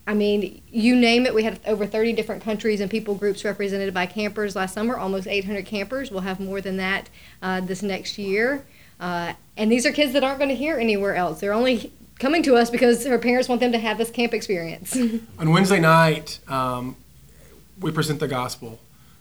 I 0.08 0.14
mean, 0.14 0.62
you 0.72 0.96
name 0.96 1.26
it. 1.26 1.34
We 1.34 1.42
had 1.42 1.60
over 1.66 1.84
30 1.84 2.14
different 2.14 2.42
countries 2.42 2.80
and 2.80 2.90
people 2.90 3.14
groups 3.14 3.44
represented 3.44 3.92
by 3.92 4.06
campers 4.06 4.56
last 4.56 4.72
summer, 4.72 4.96
almost 4.96 5.26
800 5.26 5.66
campers. 5.66 6.10
We'll 6.10 6.22
have 6.22 6.40
more 6.40 6.62
than 6.62 6.78
that 6.78 7.10
uh, 7.42 7.60
this 7.60 7.82
next 7.82 8.16
year. 8.16 8.64
Uh, 8.98 9.34
and 9.58 9.70
these 9.70 9.84
are 9.84 9.92
kids 9.92 10.14
that 10.14 10.24
aren't 10.24 10.38
going 10.38 10.48
to 10.48 10.56
hear 10.56 10.78
anywhere 10.78 11.14
else. 11.14 11.40
They're 11.40 11.52
only 11.52 11.92
coming 12.18 12.42
to 12.44 12.56
us 12.56 12.70
because 12.70 13.04
their 13.04 13.18
parents 13.18 13.50
want 13.50 13.60
them 13.60 13.70
to 13.72 13.78
have 13.78 13.98
this 13.98 14.10
camp 14.10 14.32
experience. 14.32 14.96
On 15.38 15.50
Wednesday 15.50 15.78
night, 15.78 16.38
um, 16.48 16.96
we 17.78 17.90
present 17.90 18.18
the 18.18 18.28
gospel. 18.28 18.80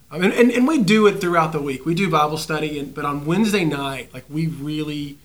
Mean, 0.10 0.32
and, 0.32 0.51
and 0.51 0.65
we 0.65 0.82
do 0.82 1.06
it 1.08 1.20
throughout 1.20 1.51
the 1.51 1.62
week. 1.62 1.86
We 1.86 1.96
do 1.96 2.10
Bible 2.10 2.38
study, 2.38 2.79
and, 2.79 2.96
but 2.96 3.03
on 3.03 3.25
Wednesday 3.25 3.65
night, 3.65 4.13
like 4.13 4.24
we 4.29 4.48
really 4.48 5.17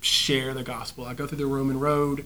share 0.00 0.52
the 0.54 0.64
gospel. 0.64 1.04
I 1.04 1.14
go 1.14 1.28
through 1.28 1.38
the 1.38 1.46
Roman 1.46 1.78
road. 1.78 2.24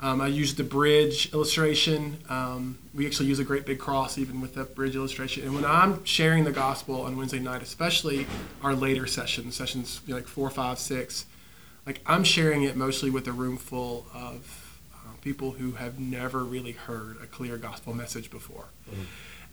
Um, 0.00 0.20
I 0.20 0.26
use 0.26 0.54
the 0.54 0.64
bridge 0.64 1.32
illustration. 1.32 2.18
Um, 2.28 2.78
we 2.94 3.06
actually 3.06 3.28
use 3.28 3.38
a 3.38 3.44
great 3.44 3.64
big 3.64 3.78
cross 3.78 4.18
even 4.18 4.40
with 4.42 4.54
the 4.54 4.64
bridge 4.64 4.94
illustration. 4.94 5.44
And 5.44 5.54
when 5.54 5.64
I'm 5.64 6.04
sharing 6.04 6.44
the 6.44 6.52
gospel 6.52 7.02
on 7.02 7.16
Wednesday 7.16 7.38
night, 7.38 7.62
especially 7.62 8.26
our 8.62 8.74
later 8.74 9.06
sessions, 9.06 9.56
sessions 9.56 10.02
you 10.06 10.12
know, 10.12 10.18
like 10.18 10.28
four, 10.28 10.50
five, 10.50 10.78
six, 10.78 11.24
like 11.86 12.00
I'm 12.04 12.24
sharing 12.24 12.62
it 12.64 12.76
mostly 12.76 13.08
with 13.08 13.26
a 13.26 13.32
room 13.32 13.56
full 13.56 14.06
of 14.12 14.80
uh, 14.94 14.98
people 15.22 15.52
who 15.52 15.72
have 15.72 15.98
never 15.98 16.44
really 16.44 16.72
heard 16.72 17.16
a 17.22 17.26
clear 17.26 17.56
gospel 17.56 17.94
message 17.94 18.30
before. 18.30 18.66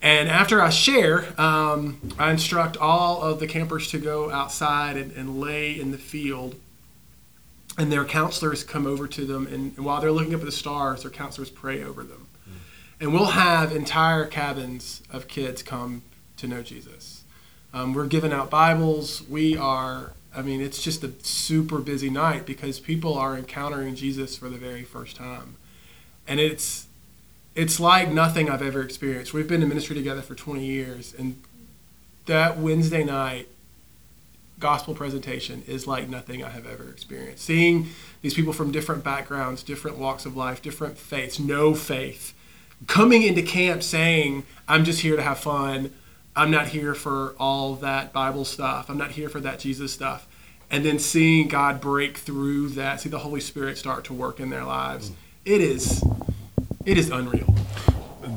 And 0.01 0.27
after 0.27 0.62
I 0.62 0.69
share, 0.69 1.39
um, 1.39 2.01
I 2.19 2.31
instruct 2.31 2.75
all 2.75 3.21
of 3.21 3.39
the 3.39 3.47
campers 3.47 3.89
to 3.91 3.97
go 4.00 4.29
outside 4.29 4.97
and, 4.97 5.13
and 5.13 5.39
lay 5.39 5.79
in 5.79 5.91
the 5.91 5.97
field. 5.97 6.55
And 7.77 7.92
their 7.92 8.06
counselors 8.06 8.63
come 8.63 8.86
over 8.86 9.08
to 9.08 9.25
them, 9.25 9.48
and, 9.48 9.75
and 9.75 9.86
while 9.86 10.00
they're 10.00 10.12
looking 10.12 10.36
up 10.36 10.42
at 10.42 10.46
the 10.46 10.51
stars, 10.51 11.01
their 11.01 11.12
counselors 11.12 11.50
pray 11.50 11.84
over 11.84 12.03
them. 12.03 12.27
And 13.00 13.12
we'll 13.12 13.25
have 13.25 13.75
entire 13.75 14.25
cabins 14.25 15.01
of 15.12 15.27
kids 15.27 15.62
come 15.62 16.03
to 16.38 16.48
know 16.48 16.62
Jesus. 16.62 17.24
Um, 17.74 17.94
we're 17.94 18.06
giving 18.06 18.32
out 18.32 18.50
Bibles. 18.50 19.27
We 19.27 19.58
are, 19.58 20.13
I 20.34 20.42
mean, 20.42 20.62
it's 20.62 20.82
just 20.82 21.03
a 21.03 21.12
super 21.22 21.80
busy 21.80 22.10
night 22.10 22.46
because 22.46 22.80
people 22.80 23.18
are 23.18 23.36
encountering 23.36 23.96
Jesus 23.96 24.38
for 24.38 24.48
the 24.48 24.58
very 24.58 24.84
first 24.84 25.15
time. 25.15 25.56
And 26.27 26.39
it's, 26.39 26.88
it's 27.56 27.80
like 27.80 28.10
nothing 28.10 28.50
I've 28.50 28.62
ever 28.62 28.82
experienced. 28.82 29.34
We've 29.34 29.48
been 29.48 29.62
in 29.62 29.68
ministry 29.68 29.96
together 29.96 30.22
for 30.22 30.36
20 30.36 30.63
years, 30.63 31.13
and 31.18 31.42
that 32.27 32.58
Wednesday 32.58 33.03
night 33.03 33.50
gospel 34.63 34.96
presentation 34.96 35.62
is 35.67 35.86
like 35.86 36.08
nothing 36.08 36.41
I 36.41 36.50
have 36.50 36.65
ever 36.65 36.89
experienced. 36.89 37.43
Seeing 37.43 37.88
these 38.22 38.34
people 38.34 38.53
from 38.53 38.72
different 38.72 39.03
backgrounds, 39.03 39.62
different 39.62 39.98
walks 39.98 40.25
of 40.25 40.38
life, 40.38 40.62
different 40.62 40.98
faiths, 40.98 41.38
no 41.38 41.75
faith, 41.75 42.34
coming 42.88 43.24
into 43.24 43.41
camp 43.41 43.84
saying, 43.84 44.43
I'm 44.65 44.86
just 44.86 45.01
here 45.01 45.17
to 45.17 45.22
have 45.22 45.38
fun. 45.38 45.91
I'm 46.34 46.50
not 46.50 46.67
here 46.67 46.96
for 46.96 47.36
all 47.38 47.75
that 47.75 48.13
Bible 48.13 48.46
stuff. 48.46 48.89
I'm 48.89 48.98
not 48.98 49.12
here 49.12 49.27
for 49.27 49.41
that 49.41 49.60
Jesus 49.60 49.91
stuff. 49.91 50.27
And 50.72 50.86
then 50.86 50.98
seeing 50.98 51.50
God 51.50 51.82
break 51.82 52.17
through 52.17 52.70
that, 52.70 53.01
see 53.01 53.10
the 53.10 53.20
Holy 53.20 53.41
Spirit 53.41 53.77
start 53.77 54.05
to 54.05 54.13
work 54.13 54.39
in 54.39 54.50
their 54.50 54.63
lives. 54.63 55.12
It 55.43 55.60
is 55.60 56.01
it 56.86 56.98
is 56.98 57.10
unreal. 57.10 57.53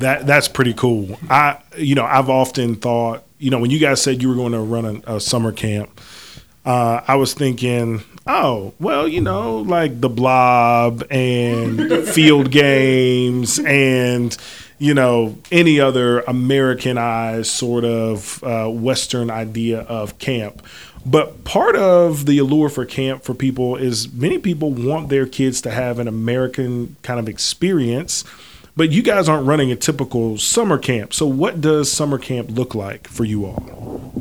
that 0.01 0.27
that's 0.27 0.49
pretty 0.49 0.75
cool. 0.75 1.21
I 1.31 1.61
you 1.79 1.95
know 1.95 2.05
I've 2.05 2.29
often 2.29 2.75
thought 2.75 3.23
you 3.39 3.51
know 3.51 3.59
when 3.59 3.71
you 3.71 3.79
guys 3.79 4.03
said 4.03 4.23
you 4.23 4.29
were 4.29 4.35
going 4.35 4.53
to 4.53 4.61
run 4.61 5.03
a, 5.07 5.17
a 5.17 5.21
summer 5.21 5.53
camp, 5.53 6.01
uh, 6.65 7.01
I 7.07 7.17
was 7.17 7.35
thinking, 7.35 8.03
oh 8.27 8.75
well, 8.81 9.07
you 9.07 9.21
know 9.21 9.59
like 9.59 10.01
the 10.01 10.09
Blob 10.09 11.05
and 11.11 12.07
field 12.09 12.51
games 12.51 13.59
and 13.61 14.37
you 14.79 14.95
know 14.95 15.39
any 15.51 15.81
other 15.81 16.21
Americanized 16.21 17.51
sort 17.51 17.85
of 17.85 18.43
uh, 18.43 18.69
Western 18.69 19.31
idea 19.31 19.81
of 19.81 20.19
camp. 20.19 20.63
But 21.07 21.45
part 21.45 21.77
of 21.77 22.27
the 22.27 22.39
allure 22.39 22.69
for 22.69 22.85
camp 22.85 23.23
for 23.23 23.33
people 23.33 23.77
is 23.77 24.13
many 24.13 24.39
people 24.39 24.73
want 24.73 25.09
their 25.09 25.25
kids 25.25 25.61
to 25.61 25.71
have 25.71 26.01
an 26.01 26.09
American 26.09 26.97
kind 27.03 27.21
of 27.21 27.29
experience. 27.29 28.25
But 28.77 28.91
you 28.91 29.03
guys 29.03 29.27
aren't 29.27 29.47
running 29.47 29.73
a 29.73 29.77
typical 29.77 30.37
summer 30.37 30.77
camp. 30.77 31.15
So 31.15 31.27
what 31.27 31.63
does 31.63 31.91
summer 31.91 32.19
camp 32.19 32.51
look 32.51 32.75
like 32.75 33.09
for 33.09 33.25
you 33.25 33.47
all? 33.47 34.13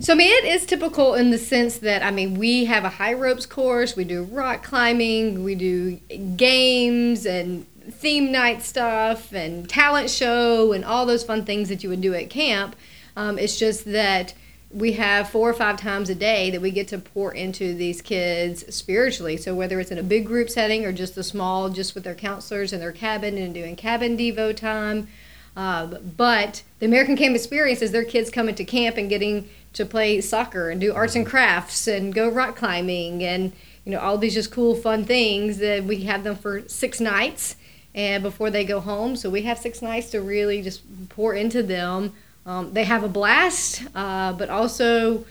So 0.00 0.14
I 0.14 0.16
mean, 0.16 0.32
it 0.32 0.46
is 0.46 0.64
typical 0.64 1.14
in 1.14 1.30
the 1.30 1.38
sense 1.38 1.78
that 1.78 2.02
I 2.02 2.10
mean, 2.10 2.34
we 2.34 2.64
have 2.64 2.84
a 2.84 2.88
high 2.88 3.12
ropes 3.12 3.44
course, 3.46 3.94
we 3.94 4.04
do 4.04 4.24
rock 4.24 4.64
climbing, 4.64 5.44
we 5.44 5.54
do 5.54 5.96
games 6.36 7.26
and 7.26 7.66
theme 7.90 8.32
night 8.32 8.62
stuff 8.62 9.32
and 9.32 9.68
talent 9.68 10.08
show 10.08 10.72
and 10.72 10.84
all 10.84 11.04
those 11.04 11.22
fun 11.22 11.44
things 11.44 11.68
that 11.68 11.82
you 11.82 11.90
would 11.90 12.00
do 12.00 12.14
at 12.14 12.30
camp. 12.30 12.74
Um, 13.14 13.38
it's 13.38 13.58
just 13.58 13.84
that 13.84 14.34
we 14.72 14.92
have 14.92 15.28
four 15.28 15.50
or 15.50 15.54
five 15.54 15.78
times 15.78 16.08
a 16.08 16.14
day 16.14 16.50
that 16.50 16.60
we 16.60 16.70
get 16.70 16.88
to 16.88 16.98
pour 16.98 17.32
into 17.32 17.74
these 17.74 18.00
kids 18.00 18.74
spiritually. 18.74 19.36
So 19.36 19.54
whether 19.54 19.78
it's 19.80 19.90
in 19.90 19.98
a 19.98 20.02
big 20.02 20.26
group 20.26 20.48
setting 20.48 20.84
or 20.84 20.92
just 20.92 21.16
a 21.16 21.22
small, 21.22 21.68
just 21.68 21.94
with 21.94 22.04
their 22.04 22.14
counselors 22.14 22.72
in 22.72 22.80
their 22.80 22.92
cabin 22.92 23.36
and 23.36 23.52
doing 23.52 23.76
cabin 23.76 24.16
devo 24.16 24.56
time. 24.56 25.08
Um, 25.54 25.98
but 26.16 26.62
the 26.78 26.86
American 26.86 27.16
Camp 27.16 27.36
experience 27.36 27.82
is 27.82 27.92
their 27.92 28.04
kids 28.04 28.30
coming 28.30 28.54
to 28.54 28.64
camp 28.64 28.96
and 28.96 29.10
getting 29.10 29.48
to 29.74 29.84
play 29.84 30.20
soccer 30.20 30.70
and 30.70 30.80
do 30.80 30.94
arts 30.94 31.14
and 31.14 31.26
crafts 31.26 31.86
and 31.86 32.14
go 32.14 32.28
rock 32.30 32.56
climbing 32.56 33.22
and 33.22 33.52
you 33.84 33.92
know 33.92 33.98
all 33.98 34.18
these 34.18 34.34
just 34.34 34.50
cool 34.50 34.74
fun 34.74 35.04
things 35.04 35.58
that 35.58 35.84
we 35.84 36.02
have 36.04 36.24
them 36.24 36.36
for 36.36 36.66
six 36.68 37.00
nights 37.00 37.56
and 37.94 38.22
before 38.22 38.50
they 38.50 38.64
go 38.64 38.80
home. 38.80 39.16
So 39.16 39.28
we 39.28 39.42
have 39.42 39.58
six 39.58 39.82
nights 39.82 40.10
to 40.10 40.20
really 40.22 40.62
just 40.62 40.82
pour 41.10 41.34
into 41.34 41.62
them. 41.62 42.14
Um, 42.44 42.72
they 42.72 42.84
have 42.84 43.04
a 43.04 43.08
blast, 43.08 43.82
uh, 43.94 44.32
but 44.32 44.50
also 44.50 45.24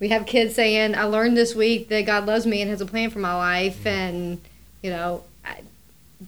we 0.00 0.08
have 0.08 0.26
kids 0.26 0.54
saying, 0.54 0.94
"I 0.94 1.04
learned 1.04 1.36
this 1.36 1.54
week 1.54 1.88
that 1.88 2.06
God 2.06 2.26
loves 2.26 2.46
me 2.46 2.62
and 2.62 2.70
has 2.70 2.80
a 2.80 2.86
plan 2.86 3.10
for 3.10 3.18
my 3.18 3.34
life," 3.34 3.86
and 3.86 4.40
you 4.82 4.90
know, 4.90 5.24
I, 5.44 5.60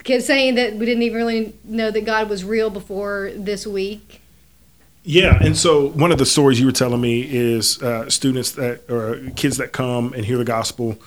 kept 0.04 0.24
saying 0.24 0.56
that 0.56 0.74
we 0.74 0.84
didn't 0.84 1.02
even 1.02 1.16
really 1.16 1.54
know 1.64 1.90
that 1.90 2.04
God 2.04 2.28
was 2.28 2.44
real 2.44 2.70
before 2.70 3.30
this 3.34 3.66
week. 3.66 4.20
Yeah, 5.04 5.38
and 5.40 5.56
so 5.56 5.88
one 5.90 6.10
of 6.10 6.18
the 6.18 6.26
stories 6.26 6.58
you 6.58 6.66
were 6.66 6.72
telling 6.72 7.00
me 7.00 7.22
is 7.22 7.80
uh, 7.82 8.10
students 8.10 8.52
that 8.52 8.90
or 8.90 9.30
kids 9.36 9.56
that 9.58 9.72
come 9.72 10.12
and 10.12 10.24
hear 10.24 10.36
the 10.36 10.44
gospel 10.44 10.98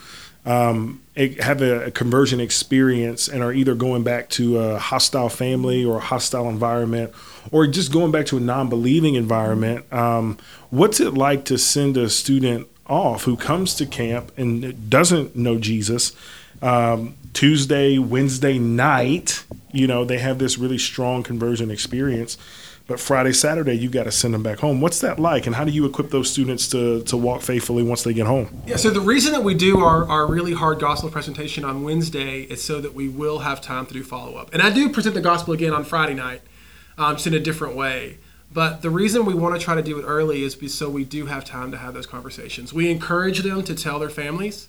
um, 0.46 1.02
have 1.42 1.62
a, 1.62 1.88
a, 1.88 1.92
conversion 1.92 2.40
experience 2.40 3.28
and 3.28 3.44
are 3.44 3.52
either 3.52 3.76
going 3.76 4.04
back 4.04 4.30
to 4.30 4.58
a 4.58 4.80
hostile 4.80 5.28
family 5.28 5.84
or 5.84 5.98
a 5.98 6.02
hostile 6.02 6.48
environment 6.48 7.14
or 7.52 7.68
just 7.68 7.92
going 7.92 8.12
back 8.12 8.26
to 8.28 8.38
a 8.38 8.40
non-believing 8.40 9.16
environment. 9.16 9.92
Um, 9.92 10.38
what's 10.70 11.00
it 11.00 11.14
like 11.14 11.46
to 11.46 11.58
send 11.58 11.98
a 11.98 12.10
student 12.10 12.68
off 12.88 13.24
who 13.24 13.36
comes 13.36 13.76
to 13.76 13.86
camp 13.86 14.32
and 14.38 14.90
doesn't 14.90 15.36
know 15.36 15.58
Jesus? 15.58 16.14
Um, 16.62 17.16
Tuesday, 17.34 17.98
Wednesday 17.98 18.58
night, 18.58 19.44
you 19.72 19.88
know, 19.88 20.04
they 20.04 20.18
have 20.18 20.40
this 20.40 20.58
really 20.58 20.78
strong 20.78 21.24
conversion 21.24 21.72
experience 21.72 22.38
but 22.90 23.00
Friday, 23.00 23.34
Saturday, 23.34 23.76
you 23.76 23.88
got 23.88 24.06
to 24.06 24.12
send 24.12 24.34
them 24.34 24.42
back 24.42 24.58
home. 24.58 24.82
What's 24.82 25.00
that 25.02 25.20
like, 25.20 25.46
and 25.46 25.56
how 25.56 25.64
do 25.64 25.70
you 25.70 25.86
equip 25.86 26.10
those 26.10 26.28
students 26.28 26.68
to, 26.70 27.04
to 27.04 27.16
walk 27.16 27.44
faithfully 27.44 27.84
once 27.84 28.02
they 28.02 28.14
get 28.14 28.26
home? 28.26 28.64
Yeah, 28.66 28.78
so 28.78 28.90
the 28.90 29.00
reason 29.00 29.32
that 29.34 29.44
we 29.44 29.54
do 29.54 29.78
our, 29.78 30.10
our 30.10 30.26
really 30.26 30.54
hard 30.54 30.80
gospel 30.80 31.12
presentation 31.12 31.64
on 31.64 31.84
Wednesday 31.84 32.42
is 32.42 32.64
so 32.64 32.82
that 32.82 32.96
we 32.96 33.08
will 33.08 33.40
have 33.40 33.62
time 33.62 33.86
to 33.86 33.94
do 33.94 34.04
follow 34.04 34.38
up. 34.38 34.52
And 34.54 34.64
I 34.64 34.72
do 34.72 34.90
present 34.90 35.14
the 35.14 35.22
gospel 35.22 35.54
again 35.54 35.72
on 35.72 35.84
Friday 35.84 36.16
night, 36.16 36.42
um, 37.00 37.16
just 37.16 37.26
in 37.26 37.34
a 37.34 37.40
different 37.40 37.76
way. 37.76 38.18
But 38.52 38.82
the 38.82 38.90
reason 38.90 39.26
we 39.26 39.34
want 39.34 39.56
to 39.56 39.64
try 39.64 39.76
to 39.76 39.82
do 39.82 40.00
it 40.00 40.04
early 40.04 40.44
is 40.44 40.58
so 40.74 40.90
we 40.90 41.06
do 41.06 41.28
have 41.28 41.46
time 41.46 41.72
to 41.72 41.78
have 41.78 41.94
those 41.94 42.08
conversations. 42.08 42.74
We 42.74 42.92
encourage 42.92 43.40
them 43.40 43.64
to 43.64 43.76
tell 43.76 44.00
their 44.00 44.10
families. 44.10 44.68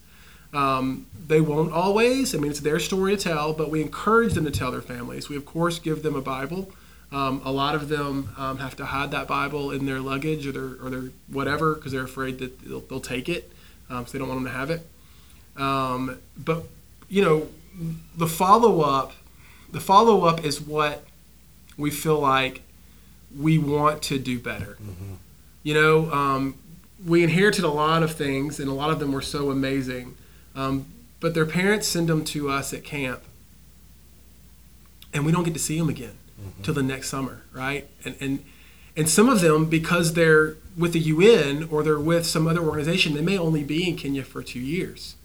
Um, 0.52 1.06
they 1.26 1.40
won't 1.40 1.72
always. 1.72 2.34
I 2.34 2.38
mean, 2.38 2.50
it's 2.50 2.60
their 2.60 2.78
story 2.78 3.16
to 3.16 3.22
tell, 3.22 3.52
but 3.52 3.70
we 3.70 3.80
encourage 3.80 4.34
them 4.34 4.44
to 4.44 4.50
tell 4.50 4.70
their 4.70 4.82
families. 4.82 5.28
We, 5.28 5.36
of 5.36 5.46
course, 5.46 5.78
give 5.78 6.02
them 6.02 6.14
a 6.14 6.20
Bible. 6.20 6.70
Um, 7.12 7.40
a 7.44 7.50
lot 7.50 7.74
of 7.74 7.88
them 7.88 8.30
um, 8.36 8.58
have 8.58 8.76
to 8.76 8.84
hide 8.84 9.10
that 9.12 9.26
Bible 9.26 9.70
in 9.72 9.86
their 9.86 10.00
luggage 10.00 10.46
or 10.46 10.52
their 10.52 10.86
or 10.86 10.90
their 10.90 11.10
whatever 11.28 11.74
because 11.74 11.90
they're 11.90 12.04
afraid 12.04 12.38
that 12.38 12.60
they'll, 12.60 12.80
they'll 12.80 13.00
take 13.00 13.28
it, 13.28 13.50
um, 13.88 14.06
so 14.06 14.12
they 14.12 14.18
don't 14.18 14.28
want 14.28 14.44
them 14.44 14.52
to 14.52 14.56
have 14.56 14.70
it. 14.70 14.86
Um, 15.56 16.18
but 16.36 16.64
you 17.08 17.22
know, 17.22 17.48
the 18.16 18.28
follow 18.28 18.82
up, 18.82 19.12
the 19.72 19.80
follow 19.80 20.24
up 20.24 20.44
is 20.44 20.60
what 20.60 21.04
we 21.76 21.90
feel 21.90 22.18
like 22.18 22.62
we 23.36 23.58
want 23.58 24.02
to 24.02 24.18
do 24.18 24.38
better. 24.38 24.76
Mm-hmm. 24.82 25.14
You 25.62 25.74
know, 25.74 26.12
um, 26.12 26.58
we 27.06 27.22
inherited 27.22 27.64
a 27.64 27.68
lot 27.68 28.02
of 28.02 28.14
things, 28.14 28.60
and 28.60 28.68
a 28.68 28.72
lot 28.72 28.90
of 28.90 28.98
them 28.98 29.12
were 29.12 29.22
so 29.22 29.50
amazing. 29.50 30.16
Um, 30.54 30.86
but 31.20 31.34
their 31.34 31.46
parents 31.46 31.86
send 31.86 32.08
them 32.08 32.24
to 32.26 32.50
us 32.50 32.72
at 32.72 32.82
camp, 32.82 33.22
and 35.12 35.24
we 35.24 35.32
don't 35.32 35.44
get 35.44 35.54
to 35.54 35.60
see 35.60 35.78
them 35.78 35.88
again 35.88 36.16
mm-hmm. 36.40 36.62
till 36.62 36.74
the 36.74 36.82
next 36.82 37.08
summer, 37.08 37.42
right? 37.52 37.88
And 38.04 38.16
and 38.20 38.44
and 38.96 39.08
some 39.08 39.28
of 39.28 39.40
them 39.40 39.66
because 39.66 40.14
they're 40.14 40.56
with 40.76 40.92
the 40.92 41.00
UN 41.00 41.68
or 41.70 41.82
they're 41.82 41.98
with 41.98 42.26
some 42.26 42.46
other 42.46 42.60
organization, 42.60 43.14
they 43.14 43.22
may 43.22 43.38
only 43.38 43.64
be 43.64 43.88
in 43.88 43.96
Kenya 43.96 44.22
for 44.22 44.42
two 44.42 44.60
years. 44.60 45.16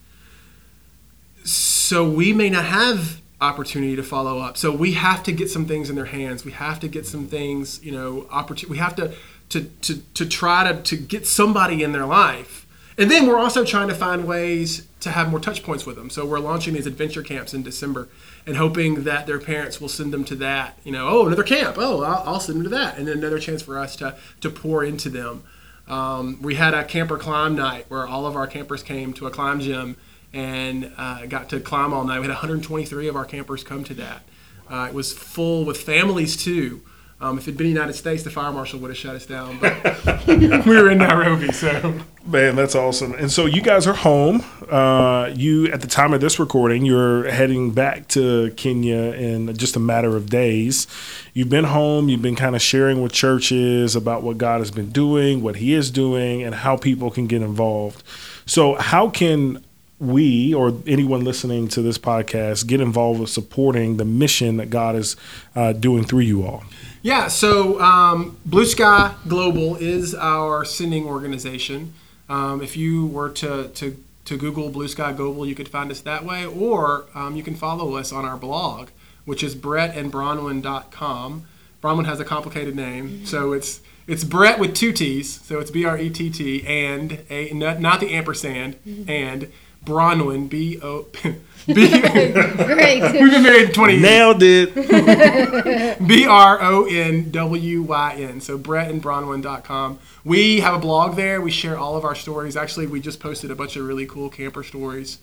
So 1.43 2.09
we 2.09 2.33
may 2.33 2.49
not 2.49 2.65
have 2.65 3.21
opportunity 3.41 3.95
to 3.95 4.03
follow 4.03 4.39
up. 4.39 4.57
So 4.57 4.71
we 4.71 4.93
have 4.93 5.23
to 5.23 5.31
get 5.31 5.49
some 5.49 5.65
things 5.65 5.89
in 5.89 5.95
their 5.95 6.05
hands. 6.05 6.45
We 6.45 6.51
have 6.53 6.79
to 6.79 6.87
get 6.87 7.05
some 7.05 7.27
things, 7.27 7.83
you 7.83 7.91
know, 7.91 8.27
opportunity. 8.31 8.71
We 8.71 8.77
have 8.77 8.95
to 8.95 9.13
to 9.49 9.63
to 9.63 9.97
to 10.13 10.25
try 10.25 10.71
to 10.71 10.81
to 10.81 10.95
get 10.95 11.27
somebody 11.27 11.83
in 11.83 11.91
their 11.91 12.05
life. 12.05 12.65
And 12.97 13.11
then 13.11 13.27
we're 13.27 13.37
also 13.37 13.65
trying 13.65 13.89
to 13.89 13.93
find 13.93 14.25
ways 14.25 14.87
to 15.01 15.09
have 15.11 15.29
more 15.29 15.39
touch 15.39 15.63
points 15.63 15.85
with 15.85 15.97
them. 15.97 16.09
So 16.09 16.25
we're 16.25 16.39
launching 16.39 16.73
these 16.73 16.87
adventure 16.87 17.23
camps 17.23 17.53
in 17.53 17.61
December 17.61 18.07
and 18.47 18.55
hoping 18.55 19.03
that 19.03 19.27
their 19.27 19.39
parents 19.39 19.81
will 19.81 19.89
send 19.89 20.13
them 20.13 20.23
to 20.25 20.35
that. 20.37 20.79
You 20.85 20.93
know, 20.93 21.09
oh, 21.09 21.27
another 21.27 21.43
camp. 21.43 21.75
Oh, 21.77 22.03
I'll, 22.03 22.23
I'll 22.25 22.39
send 22.39 22.57
them 22.59 22.63
to 22.63 22.69
that, 22.69 22.97
and 22.97 23.07
then 23.07 23.17
another 23.17 23.39
chance 23.39 23.61
for 23.61 23.77
us 23.77 23.95
to 23.97 24.15
to 24.41 24.49
pour 24.49 24.83
into 24.83 25.09
them. 25.09 25.43
Um, 25.87 26.41
we 26.41 26.55
had 26.55 26.73
a 26.73 26.83
camper 26.83 27.17
climb 27.17 27.55
night 27.55 27.85
where 27.89 28.07
all 28.07 28.25
of 28.25 28.35
our 28.35 28.47
campers 28.47 28.81
came 28.81 29.13
to 29.13 29.27
a 29.27 29.31
climb 29.31 29.59
gym 29.59 29.97
and 30.35 30.91
uh, 30.97 31.25
got 31.27 31.49
to 31.49 31.59
climb 31.61 31.93
all 31.93 32.03
night. 32.03 32.19
We 32.19 32.25
had 32.25 32.31
123 32.33 33.07
of 33.07 33.15
our 33.15 33.25
campers 33.25 33.63
come 33.63 33.83
to 33.85 33.93
that. 33.95 34.21
Uh, 34.69 34.87
it 34.89 34.93
was 34.93 35.13
full 35.13 35.65
with 35.65 35.77
families 35.77 36.35
too. 36.35 36.81
Um, 37.21 37.37
if 37.37 37.47
it'd 37.47 37.57
been 37.57 37.67
the 37.67 37.73
United 37.73 37.93
States, 37.93 38.23
the 38.23 38.29
fire 38.29 38.51
marshal 38.51 38.77
would 38.79 38.89
have 38.89 38.97
shut 38.97 39.15
us 39.15 39.25
down. 39.25 39.57
But 39.59 40.27
we 40.27 40.75
were 40.75 40.91
in 40.91 40.97
Nairobi, 40.97 41.53
so 41.53 41.97
man, 42.25 42.57
that's 42.57 42.75
awesome. 42.75 43.13
And 43.13 43.31
so 43.31 43.45
you 43.45 43.61
guys 43.61 43.87
are 43.87 43.93
home. 43.93 44.43
Uh, 44.69 45.31
you 45.33 45.67
at 45.67 45.79
the 45.79 45.87
time 45.87 46.13
of 46.13 46.19
this 46.19 46.39
recording, 46.39 46.85
you're 46.85 47.31
heading 47.31 47.71
back 47.71 48.09
to 48.09 48.51
Kenya 48.57 49.13
in 49.13 49.55
just 49.55 49.77
a 49.77 49.79
matter 49.79 50.17
of 50.17 50.29
days. 50.29 50.87
You've 51.33 51.49
been 51.49 51.63
home. 51.63 52.09
You've 52.09 52.21
been 52.21 52.35
kind 52.35 52.53
of 52.53 52.61
sharing 52.61 53.01
with 53.01 53.13
churches 53.13 53.95
about 53.95 54.21
what 54.21 54.37
God 54.37 54.59
has 54.59 54.71
been 54.71 54.89
doing, 54.89 55.41
what 55.41 55.55
He 55.55 55.73
is 55.73 55.91
doing, 55.91 56.43
and 56.43 56.53
how 56.53 56.75
people 56.75 57.11
can 57.11 57.27
get 57.27 57.41
involved. 57.41 58.03
So, 58.45 58.75
how 58.75 59.09
can 59.09 59.64
we 59.99 60.53
or 60.53 60.73
anyone 60.85 61.23
listening 61.23 61.67
to 61.69 61.81
this 61.81 61.97
podcast 61.97 62.67
get 62.67 62.81
involved 62.81 63.19
with 63.19 63.29
supporting 63.29 63.97
the 63.97 64.05
mission 64.05 64.57
that 64.57 64.69
God 64.69 64.95
is 64.95 65.15
uh, 65.55 65.73
doing 65.73 66.03
through 66.03 66.21
you 66.21 66.43
all? 66.43 66.63
Yeah, 67.01 67.27
so 67.27 67.79
um, 67.79 68.37
Blue 68.45 68.65
Sky 68.65 69.13
Global 69.27 69.75
is 69.75 70.15
our 70.15 70.65
sending 70.65 71.05
organization. 71.05 71.93
Um, 72.27 72.61
if 72.61 72.75
you 72.75 73.05
were 73.05 73.29
to, 73.29 73.69
to, 73.69 74.03
to 74.25 74.37
Google 74.37 74.69
Blue 74.69 74.87
Sky 74.87 75.13
Global, 75.13 75.45
you 75.45 75.55
could 75.55 75.69
find 75.69 75.91
us 75.91 76.01
that 76.01 76.25
way, 76.25 76.45
or 76.45 77.05
um, 77.13 77.35
you 77.35 77.43
can 77.43 77.55
follow 77.55 77.95
us 77.95 78.11
on 78.11 78.25
our 78.25 78.37
blog, 78.37 78.89
which 79.25 79.43
is 79.43 79.55
brettandbronwyn.com. 79.55 81.45
Bronwyn 81.83 82.05
has 82.05 82.19
a 82.19 82.25
complicated 82.25 82.75
name, 82.75 83.25
so 83.25 83.53
it's 83.53 83.81
it's 84.07 84.23
Brett 84.23 84.59
with 84.59 84.75
two 84.75 84.91
T's, 84.91 85.41
so 85.41 85.59
it's 85.59 85.69
B 85.69 85.85
R 85.85 85.97
E 85.97 86.09
T 86.09 86.31
T 86.31 86.65
and 86.65 87.23
a 87.29 87.51
not, 87.53 87.79
not 87.79 87.99
the 87.99 88.11
ampersand 88.11 88.75
and 89.07 89.51
Bronwyn 89.85 90.49
B 90.49 90.79
O 90.81 91.05
B. 91.67 91.73
Great. 91.73 93.01
We've 93.13 93.31
been 93.31 93.43
married 93.43 93.73
20 93.73 93.93
years. 93.93 94.03
Nailed 94.03 94.43
it. 94.43 96.07
B 96.07 96.25
R 96.25 96.61
O 96.61 96.85
N 96.85 97.31
W 97.31 97.81
Y 97.81 98.15
N. 98.19 98.41
So 98.41 98.57
Brett 98.57 98.91
and 98.91 99.01
Bronwyn.com. 99.01 99.99
We 100.23 100.59
have 100.59 100.75
a 100.75 100.79
blog 100.79 101.15
there. 101.15 101.41
We 101.41 101.51
share 101.51 101.77
all 101.77 101.97
of 101.97 102.05
our 102.05 102.15
stories. 102.15 102.55
Actually, 102.55 102.87
we 102.87 102.99
just 102.99 103.19
posted 103.19 103.49
a 103.51 103.55
bunch 103.55 103.75
of 103.75 103.85
really 103.85 104.05
cool 104.05 104.29
camper 104.29 104.63
stories 104.63 105.17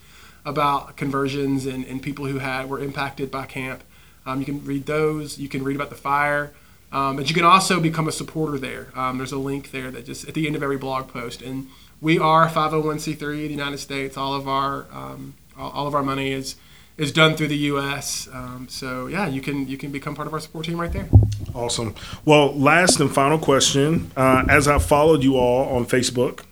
about 0.45 0.97
conversions 0.97 1.67
and, 1.67 1.85
and 1.85 2.03
people 2.03 2.27
who 2.27 2.39
had 2.39 2.69
were 2.69 2.81
impacted 2.81 3.31
by 3.31 3.47
camp. 3.47 3.85
Um, 4.27 4.41
you 4.41 4.47
can 4.47 4.65
read 4.65 4.87
those. 4.87 5.39
You 5.39 5.49
can 5.49 5.63
read 5.63 5.77
about 5.77 5.91
the 5.91 5.97
fire. 5.97 6.53
Um, 6.91 7.17
but 7.17 7.29
you 7.29 7.35
can 7.35 7.45
also 7.45 7.81
become 7.81 8.07
a 8.07 8.13
supporter 8.13 8.59
there. 8.59 8.89
Um, 8.95 9.17
there's 9.17 9.33
a 9.33 9.39
link 9.39 9.71
there 9.71 9.91
that 9.91 10.05
just 10.05 10.29
at 10.29 10.35
the 10.35 10.47
end 10.47 10.57
of 10.57 10.63
every 10.63 10.77
blog 10.77 11.09
post. 11.09 11.41
And 11.41 11.69
we 12.03 12.19
are 12.19 12.49
501c3 12.49 13.23
in 13.23 13.43
the 13.43 13.49
United 13.49 13.79
States. 13.79 14.19
All 14.19 14.35
of 14.35 14.47
our 14.47 14.87
um, 14.93 15.35
all 15.57 15.87
of 15.87 15.95
our 15.95 16.03
money 16.03 16.33
is 16.33 16.57
is 16.99 17.13
done 17.13 17.37
through 17.37 17.49
the 17.49 17.57
U.S. 17.57 18.29
Um, 18.33 18.67
so 18.69 19.07
yeah, 19.07 19.27
you 19.29 19.41
can 19.41 19.67
you 19.67 19.79
can 19.79 19.91
become 19.91 20.15
part 20.15 20.29
of 20.29 20.35
our 20.35 20.41
support 20.41 20.67
team 20.67 20.79
right 20.79 20.93
there. 20.93 21.09
Awesome. 21.55 21.95
Well, 22.25 22.53
last 22.59 23.01
and 23.01 23.11
final 23.11 23.39
question. 23.39 24.11
Uh, 24.17 24.45
as 24.49 24.69
I 24.69 24.79
followed 24.79 25.23
you 25.23 25.37
all 25.37 25.75
on 25.75 25.87
Facebook, 25.87 26.45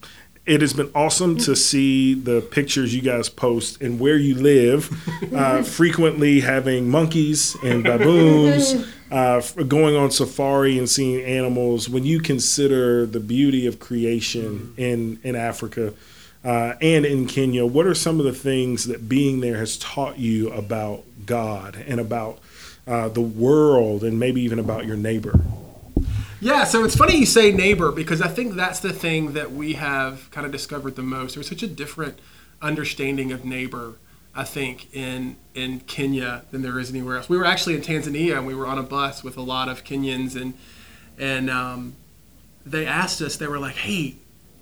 it 0.46 0.60
has 0.60 0.72
been 0.72 0.90
awesome 0.94 1.36
to 1.38 1.54
see 1.56 2.14
the 2.14 2.40
pictures 2.40 2.94
you 2.94 3.02
guys 3.02 3.28
post 3.28 3.80
and 3.82 4.00
where 4.00 4.16
you 4.16 4.34
live. 4.34 4.90
Uh, 5.34 5.62
frequently 5.80 6.40
having 6.40 6.88
monkeys 6.88 7.56
and 7.62 7.82
baboons, 7.82 8.86
uh, 9.10 9.40
going 9.66 9.96
on 9.96 10.10
safari 10.10 10.78
and 10.78 10.88
seeing 10.88 11.22
animals. 11.24 11.88
When 11.88 12.04
you 12.04 12.20
consider 12.20 13.06
the 13.06 13.20
beauty 13.20 13.66
of 13.66 13.78
creation 13.80 14.74
in 14.76 15.18
in 15.22 15.36
Africa 15.36 15.94
uh, 16.44 16.74
and 16.80 17.04
in 17.04 17.26
Kenya, 17.26 17.66
what 17.66 17.86
are 17.86 17.94
some 17.94 18.18
of 18.18 18.24
the 18.24 18.32
things 18.32 18.84
that 18.84 19.08
being 19.08 19.40
there 19.40 19.58
has 19.58 19.76
taught 19.76 20.18
you 20.18 20.50
about 20.50 21.04
God 21.26 21.76
and 21.86 22.00
about 22.00 22.38
uh, 22.86 23.08
the 23.08 23.20
world 23.20 24.04
and 24.04 24.18
maybe 24.18 24.40
even 24.42 24.58
about 24.58 24.86
your 24.86 24.96
neighbor? 24.96 25.40
Yeah, 26.42 26.64
so 26.64 26.84
it's 26.84 26.96
funny 26.96 27.16
you 27.18 27.26
say 27.26 27.52
neighbor 27.52 27.92
because 27.92 28.22
I 28.22 28.28
think 28.28 28.54
that's 28.54 28.80
the 28.80 28.94
thing 28.94 29.34
that 29.34 29.52
we 29.52 29.74
have 29.74 30.30
kind 30.30 30.46
of 30.46 30.52
discovered 30.52 30.96
the 30.96 31.02
most. 31.02 31.34
There's 31.34 31.48
such 31.48 31.62
a 31.62 31.66
different 31.66 32.18
understanding 32.62 33.30
of 33.30 33.44
neighbor, 33.44 33.96
I 34.34 34.44
think, 34.44 34.94
in 34.94 35.36
in 35.54 35.80
Kenya 35.80 36.44
than 36.50 36.62
there 36.62 36.78
is 36.78 36.90
anywhere 36.90 37.16
else. 37.16 37.28
We 37.28 37.36
were 37.36 37.44
actually 37.44 37.74
in 37.74 37.82
Tanzania 37.82 38.36
and 38.36 38.46
we 38.46 38.54
were 38.54 38.66
on 38.66 38.78
a 38.78 38.82
bus 38.82 39.24
with 39.24 39.36
a 39.36 39.42
lot 39.42 39.68
of 39.68 39.84
Kenyans 39.84 40.40
and 40.40 40.54
and 41.18 41.50
um, 41.50 41.94
they 42.64 42.86
asked 42.86 43.20
us. 43.20 43.36
They 43.36 43.48
were 43.48 43.58
like, 43.58 43.76
"Hey, 43.76 44.16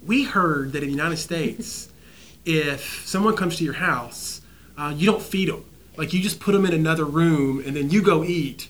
we 0.05 0.25
heard 0.25 0.73
that 0.73 0.83
in 0.83 0.89
the 0.89 0.95
United 0.95 1.19
States, 1.19 1.89
if 2.45 3.07
someone 3.07 3.37
comes 3.37 3.57
to 3.57 3.65
your 3.65 3.75
house, 3.75 4.41
uh, 4.77 4.95
you 4.97 5.07
don't 5.07 5.23
feed 5.23 5.49
them. 5.49 5.65
Like 5.97 6.13
you 6.13 6.21
just 6.21 6.41
put 6.41 6.53
them 6.53 6.65
in 6.65 6.73
another 6.73 7.05
room 7.05 7.63
and 7.67 7.77
then 7.77 7.91
you 7.91 8.03
go 8.03 8.25
eat, 8.25 8.69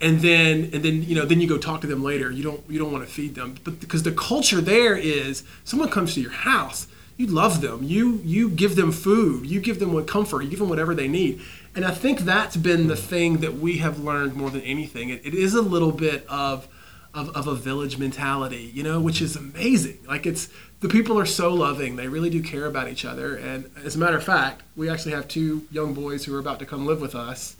and 0.00 0.20
then 0.20 0.70
and 0.72 0.82
then 0.82 1.02
you 1.04 1.14
know 1.14 1.26
then 1.26 1.40
you 1.40 1.46
go 1.46 1.58
talk 1.58 1.82
to 1.82 1.86
them 1.86 2.02
later. 2.02 2.30
You 2.30 2.42
don't 2.42 2.62
you 2.68 2.78
don't 2.78 2.90
want 2.90 3.06
to 3.06 3.12
feed 3.12 3.34
them, 3.36 3.56
but 3.62 3.78
because 3.78 4.02
the 4.02 4.12
culture 4.12 4.60
there 4.60 4.96
is 4.96 5.44
someone 5.62 5.90
comes 5.90 6.14
to 6.14 6.20
your 6.20 6.32
house, 6.32 6.88
you 7.20 7.26
love 7.26 7.60
them. 7.60 7.82
You 7.82 8.22
you 8.24 8.48
give 8.48 8.76
them 8.76 8.92
food. 8.92 9.46
You 9.46 9.60
give 9.60 9.78
them 9.78 9.92
what 9.92 10.06
comfort. 10.06 10.40
You 10.42 10.48
give 10.48 10.58
them 10.58 10.70
whatever 10.70 10.94
they 10.94 11.06
need. 11.06 11.42
And 11.74 11.84
I 11.84 11.90
think 11.90 12.20
that's 12.20 12.56
been 12.56 12.86
the 12.86 12.96
thing 12.96 13.38
that 13.38 13.58
we 13.58 13.76
have 13.76 13.98
learned 13.98 14.34
more 14.34 14.48
than 14.48 14.62
anything. 14.62 15.10
it, 15.10 15.20
it 15.22 15.34
is 15.34 15.52
a 15.52 15.60
little 15.60 15.92
bit 15.92 16.26
of, 16.28 16.66
of 17.12 17.28
of 17.36 17.46
a 17.46 17.54
village 17.54 17.98
mentality, 17.98 18.70
you 18.72 18.82
know, 18.82 18.98
which 19.00 19.20
is 19.20 19.36
amazing. 19.36 19.98
Like 20.08 20.24
it's 20.24 20.48
the 20.80 20.88
people 20.88 21.18
are 21.18 21.26
so 21.26 21.52
loving. 21.52 21.96
They 21.96 22.08
really 22.08 22.30
do 22.30 22.42
care 22.42 22.64
about 22.64 22.88
each 22.88 23.04
other. 23.04 23.36
And 23.36 23.70
as 23.84 23.96
a 23.96 23.98
matter 23.98 24.16
of 24.16 24.24
fact, 24.24 24.62
we 24.74 24.88
actually 24.88 25.12
have 25.12 25.28
two 25.28 25.66
young 25.70 25.92
boys 25.92 26.24
who 26.24 26.34
are 26.34 26.38
about 26.38 26.58
to 26.60 26.64
come 26.64 26.86
live 26.86 27.02
with 27.02 27.14
us. 27.14 27.54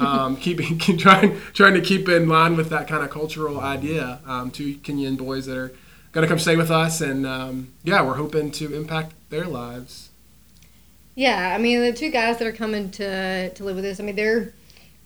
um, 0.00 0.36
keeping 0.44 0.78
keep 0.78 0.98
trying 1.06 1.40
trying 1.52 1.74
to 1.74 1.80
keep 1.80 2.08
in 2.08 2.28
line 2.28 2.56
with 2.56 2.70
that 2.70 2.88
kind 2.88 3.04
of 3.04 3.10
cultural 3.10 3.60
idea. 3.60 4.18
Um, 4.26 4.50
two 4.50 4.74
Kenyan 4.78 5.16
boys 5.16 5.46
that 5.46 5.56
are 5.56 5.72
to 6.22 6.28
come 6.28 6.38
stay 6.38 6.56
with 6.56 6.70
us, 6.70 7.00
and 7.00 7.26
um, 7.26 7.72
yeah, 7.84 8.02
we're 8.02 8.14
hoping 8.14 8.50
to 8.52 8.74
impact 8.74 9.12
their 9.30 9.44
lives. 9.44 10.10
Yeah, 11.14 11.54
I 11.54 11.58
mean 11.58 11.80
the 11.80 11.92
two 11.92 12.10
guys 12.10 12.38
that 12.38 12.46
are 12.46 12.52
coming 12.52 12.90
to 12.92 13.50
to 13.50 13.64
live 13.64 13.76
with 13.76 13.84
us. 13.84 14.00
I 14.00 14.02
mean 14.02 14.16
they're 14.16 14.52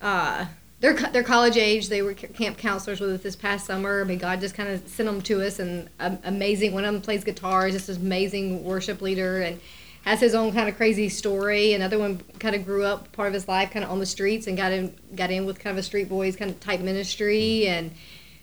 uh, 0.01 0.45
they're 0.79 0.93
they're 0.93 1.23
college 1.23 1.57
age. 1.57 1.89
They 1.89 2.01
were 2.01 2.13
camp 2.13 2.57
counselors 2.57 2.99
with 2.99 3.11
us 3.11 3.21
this 3.21 3.35
past 3.35 3.65
summer. 3.65 4.01
I 4.01 4.03
mean 4.03 4.19
God 4.19 4.41
just 4.41 4.55
kind 4.55 4.69
of 4.69 4.87
sent 4.87 5.07
them 5.07 5.21
to 5.21 5.41
us, 5.45 5.59
and 5.59 5.89
um, 5.99 6.19
amazing. 6.23 6.73
One 6.73 6.85
of 6.85 6.93
them 6.93 7.01
plays 7.01 7.23
guitar. 7.23 7.65
He's 7.65 7.75
just 7.75 7.89
an 7.89 7.97
amazing 8.05 8.63
worship 8.63 9.01
leader, 9.01 9.41
and 9.41 9.59
has 10.03 10.19
his 10.19 10.33
own 10.33 10.51
kind 10.51 10.67
of 10.67 10.75
crazy 10.75 11.09
story. 11.09 11.73
Another 11.73 11.99
one 11.99 12.19
kind 12.39 12.55
of 12.55 12.65
grew 12.65 12.83
up 12.83 13.11
part 13.11 13.27
of 13.27 13.33
his 13.33 13.47
life 13.47 13.71
kind 13.71 13.85
of 13.85 13.91
on 13.91 13.99
the 13.99 14.05
streets 14.05 14.47
and 14.47 14.57
got 14.57 14.71
in 14.71 14.93
got 15.15 15.31
in 15.31 15.45
with 15.45 15.59
kind 15.59 15.77
of 15.77 15.79
a 15.79 15.83
street 15.83 16.09
boys 16.09 16.35
kind 16.35 16.51
of 16.51 16.59
type 16.59 16.79
ministry 16.79 17.67
and 17.67 17.91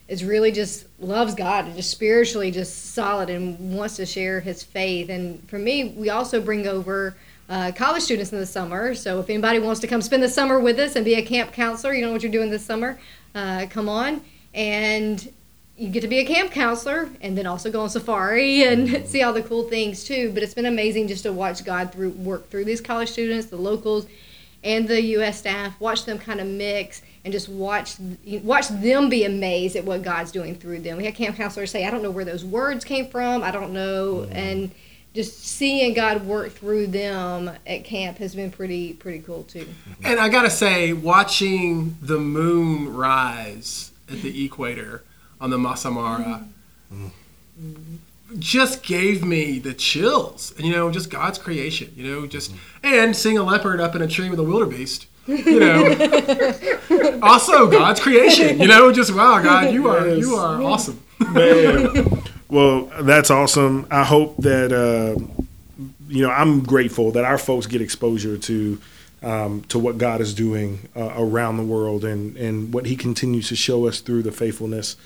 is 0.08 0.24
really 0.24 0.50
just 0.50 0.86
loves 0.98 1.34
God 1.34 1.66
and 1.66 1.76
just 1.76 1.90
spiritually 1.90 2.50
just 2.50 2.94
solid 2.94 3.28
and 3.28 3.76
wants 3.76 3.96
to 3.96 4.06
share 4.06 4.40
his 4.40 4.62
faith. 4.62 5.10
And 5.10 5.46
for 5.48 5.58
me, 5.58 5.90
we 5.90 6.08
also 6.10 6.40
bring 6.40 6.66
over 6.66 7.14
uh, 7.48 7.72
college 7.72 8.02
students 8.02 8.32
in 8.32 8.38
the 8.38 8.46
summer. 8.46 8.94
So 8.94 9.20
if 9.20 9.28
anybody 9.28 9.58
wants 9.58 9.80
to 9.80 9.86
come 9.86 10.02
spend 10.02 10.22
the 10.22 10.28
summer 10.28 10.58
with 10.58 10.78
us 10.78 10.96
and 10.96 11.04
be 11.04 11.14
a 11.14 11.22
camp 11.22 11.52
counselor, 11.52 11.94
you 11.94 12.04
know 12.04 12.12
what 12.12 12.22
you're 12.22 12.32
doing 12.32 12.50
this 12.50 12.64
summer, 12.64 12.98
uh, 13.34 13.66
come 13.68 13.88
on. 13.88 14.22
And 14.54 15.30
you 15.76 15.90
get 15.90 16.00
to 16.00 16.08
be 16.08 16.18
a 16.18 16.26
camp 16.26 16.50
counselor 16.50 17.08
and 17.20 17.38
then 17.38 17.46
also 17.46 17.70
go 17.70 17.82
on 17.82 17.88
safari 17.88 18.64
and 18.64 19.06
see 19.06 19.22
all 19.22 19.32
the 19.32 19.42
cool 19.42 19.64
things 19.64 20.04
too. 20.04 20.32
But 20.32 20.42
it's 20.42 20.54
been 20.54 20.66
amazing 20.66 21.08
just 21.08 21.22
to 21.22 21.32
watch 21.32 21.64
God 21.64 21.92
through 21.92 22.10
work 22.10 22.50
through 22.50 22.64
these 22.64 22.80
college 22.80 23.10
students, 23.10 23.46
the 23.46 23.56
locals, 23.56 24.06
and 24.64 24.88
the 24.88 25.00
U.S. 25.02 25.38
staff. 25.38 25.78
Watch 25.80 26.04
them 26.04 26.18
kind 26.18 26.40
of 26.40 26.46
mix 26.46 27.02
and 27.24 27.32
just 27.32 27.48
watch 27.48 27.96
watch 28.42 28.68
them 28.68 29.08
be 29.08 29.24
amazed 29.24 29.76
at 29.76 29.84
what 29.84 30.02
God's 30.02 30.32
doing 30.32 30.54
through 30.54 30.80
them. 30.80 30.96
We 30.96 31.04
had 31.04 31.14
camp 31.14 31.36
counselors 31.36 31.70
say, 31.70 31.84
"I 31.84 31.90
don't 31.90 32.02
know 32.02 32.10
where 32.10 32.24
those 32.24 32.44
words 32.44 32.84
came 32.84 33.08
from. 33.08 33.42
I 33.42 33.50
don't 33.50 33.72
know," 33.72 34.26
mm-hmm. 34.26 34.32
and 34.32 34.70
just 35.14 35.44
seeing 35.44 35.94
God 35.94 36.24
work 36.24 36.52
through 36.52 36.88
them 36.88 37.50
at 37.66 37.84
camp 37.84 38.18
has 38.18 38.34
been 38.34 38.50
pretty 38.50 38.94
pretty 38.94 39.20
cool 39.20 39.44
too. 39.44 39.66
And 40.04 40.20
I 40.20 40.28
gotta 40.28 40.50
say, 40.50 40.92
watching 40.92 41.96
the 42.00 42.18
moon 42.18 42.94
rise 42.94 43.92
at 44.10 44.22
the 44.22 44.44
equator 44.44 45.02
on 45.40 45.50
the 45.50 45.58
Masai 45.58 45.92
Mara 45.92 46.46
mm. 46.92 47.10
Just 48.38 48.82
gave 48.82 49.24
me 49.24 49.58
the 49.58 49.74
chills. 49.74 50.52
And 50.56 50.66
you 50.66 50.72
know, 50.72 50.90
just 50.90 51.10
God's 51.10 51.38
creation. 51.38 51.92
You 51.96 52.04
know, 52.04 52.26
just 52.26 52.52
and 52.82 53.16
seeing 53.16 53.38
a 53.38 53.42
leopard 53.42 53.80
up 53.80 53.94
in 53.94 54.02
a 54.02 54.08
tree 54.08 54.30
with 54.30 54.38
a 54.38 54.44
wildebeest. 54.44 55.06
You 55.26 55.60
know, 55.60 57.18
also 57.22 57.70
God's 57.70 58.00
creation. 58.00 58.58
You 58.60 58.68
know, 58.68 58.92
just 58.92 59.14
wow, 59.14 59.42
God, 59.42 59.72
you 59.72 59.88
are 59.88 60.08
you 60.08 60.36
are 60.36 60.62
awesome. 60.62 61.02
Man. 61.32 62.22
Well, 62.50 62.90
that's 63.02 63.30
awesome. 63.30 63.86
I 63.90 64.04
hope 64.04 64.38
that 64.38 64.72
uh, 64.72 65.20
you 66.08 66.22
know 66.22 66.30
I'm 66.30 66.62
grateful 66.62 67.12
that 67.12 67.24
our 67.24 67.36
folks 67.36 67.66
get 67.66 67.82
exposure 67.82 68.38
to 68.38 68.80
um, 69.22 69.62
to 69.68 69.78
what 69.78 69.98
God 69.98 70.22
is 70.22 70.32
doing 70.32 70.88
uh, 70.96 71.12
around 71.14 71.58
the 71.58 71.62
world 71.62 72.06
and 72.06 72.38
and 72.38 72.72
what 72.72 72.86
He 72.86 72.96
continues 72.96 73.48
to 73.48 73.56
show 73.56 73.86
us 73.86 74.00
through 74.00 74.22
the 74.22 74.32
faithfulness 74.32 74.96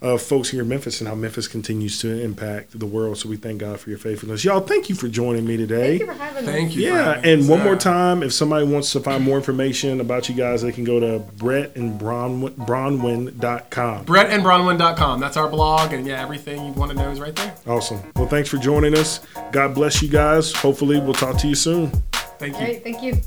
of 0.00 0.22
folks 0.22 0.50
here 0.50 0.62
in 0.62 0.68
Memphis 0.68 1.00
and 1.00 1.08
how 1.08 1.16
Memphis 1.16 1.48
continues 1.48 1.98
to 2.00 2.22
impact 2.22 2.78
the 2.78 2.86
world. 2.86 3.18
So 3.18 3.28
we 3.28 3.36
thank 3.36 3.58
God 3.58 3.80
for 3.80 3.90
your 3.90 3.98
faithfulness. 3.98 4.44
Y'all, 4.44 4.60
thank 4.60 4.88
you 4.88 4.94
for 4.94 5.08
joining 5.08 5.44
me 5.44 5.56
today. 5.56 5.98
Thank 5.98 6.00
you 6.00 6.06
for 6.06 6.12
having 6.22 6.44
thank 6.44 6.68
us. 6.70 6.76
you. 6.76 6.86
Yeah, 6.86 7.20
and 7.24 7.48
one 7.48 7.64
more 7.64 7.74
time, 7.74 8.22
if 8.22 8.32
somebody 8.32 8.64
wants 8.64 8.92
to 8.92 9.00
find 9.00 9.24
more 9.24 9.36
information 9.36 10.00
about 10.00 10.28
you 10.28 10.36
guys, 10.36 10.62
they 10.62 10.70
can 10.70 10.84
go 10.84 11.00
to 11.00 11.18
brettandbronwyn.com. 11.36 14.04
Brettandbronwyn.com. 14.04 15.20
That's 15.20 15.36
our 15.36 15.48
blog, 15.48 15.92
and 15.92 16.06
yeah, 16.06 16.22
everything 16.22 16.64
you 16.64 16.70
want 16.72 16.92
to 16.92 16.96
know 16.96 17.10
is 17.10 17.18
right 17.20 17.34
there. 17.34 17.52
Awesome. 17.66 18.00
Well, 18.14 18.28
thanks 18.28 18.48
for 18.48 18.58
joining 18.58 18.96
us. 18.96 19.18
God 19.50 19.74
bless 19.74 20.00
you 20.00 20.08
guys. 20.08 20.52
Hopefully, 20.52 21.00
we'll 21.00 21.14
talk 21.14 21.38
to 21.38 21.48
you 21.48 21.56
soon. 21.56 21.90
Thank 22.38 22.54
you. 22.54 22.66
Great, 22.66 22.84
thank 22.84 23.02
you. 23.02 23.20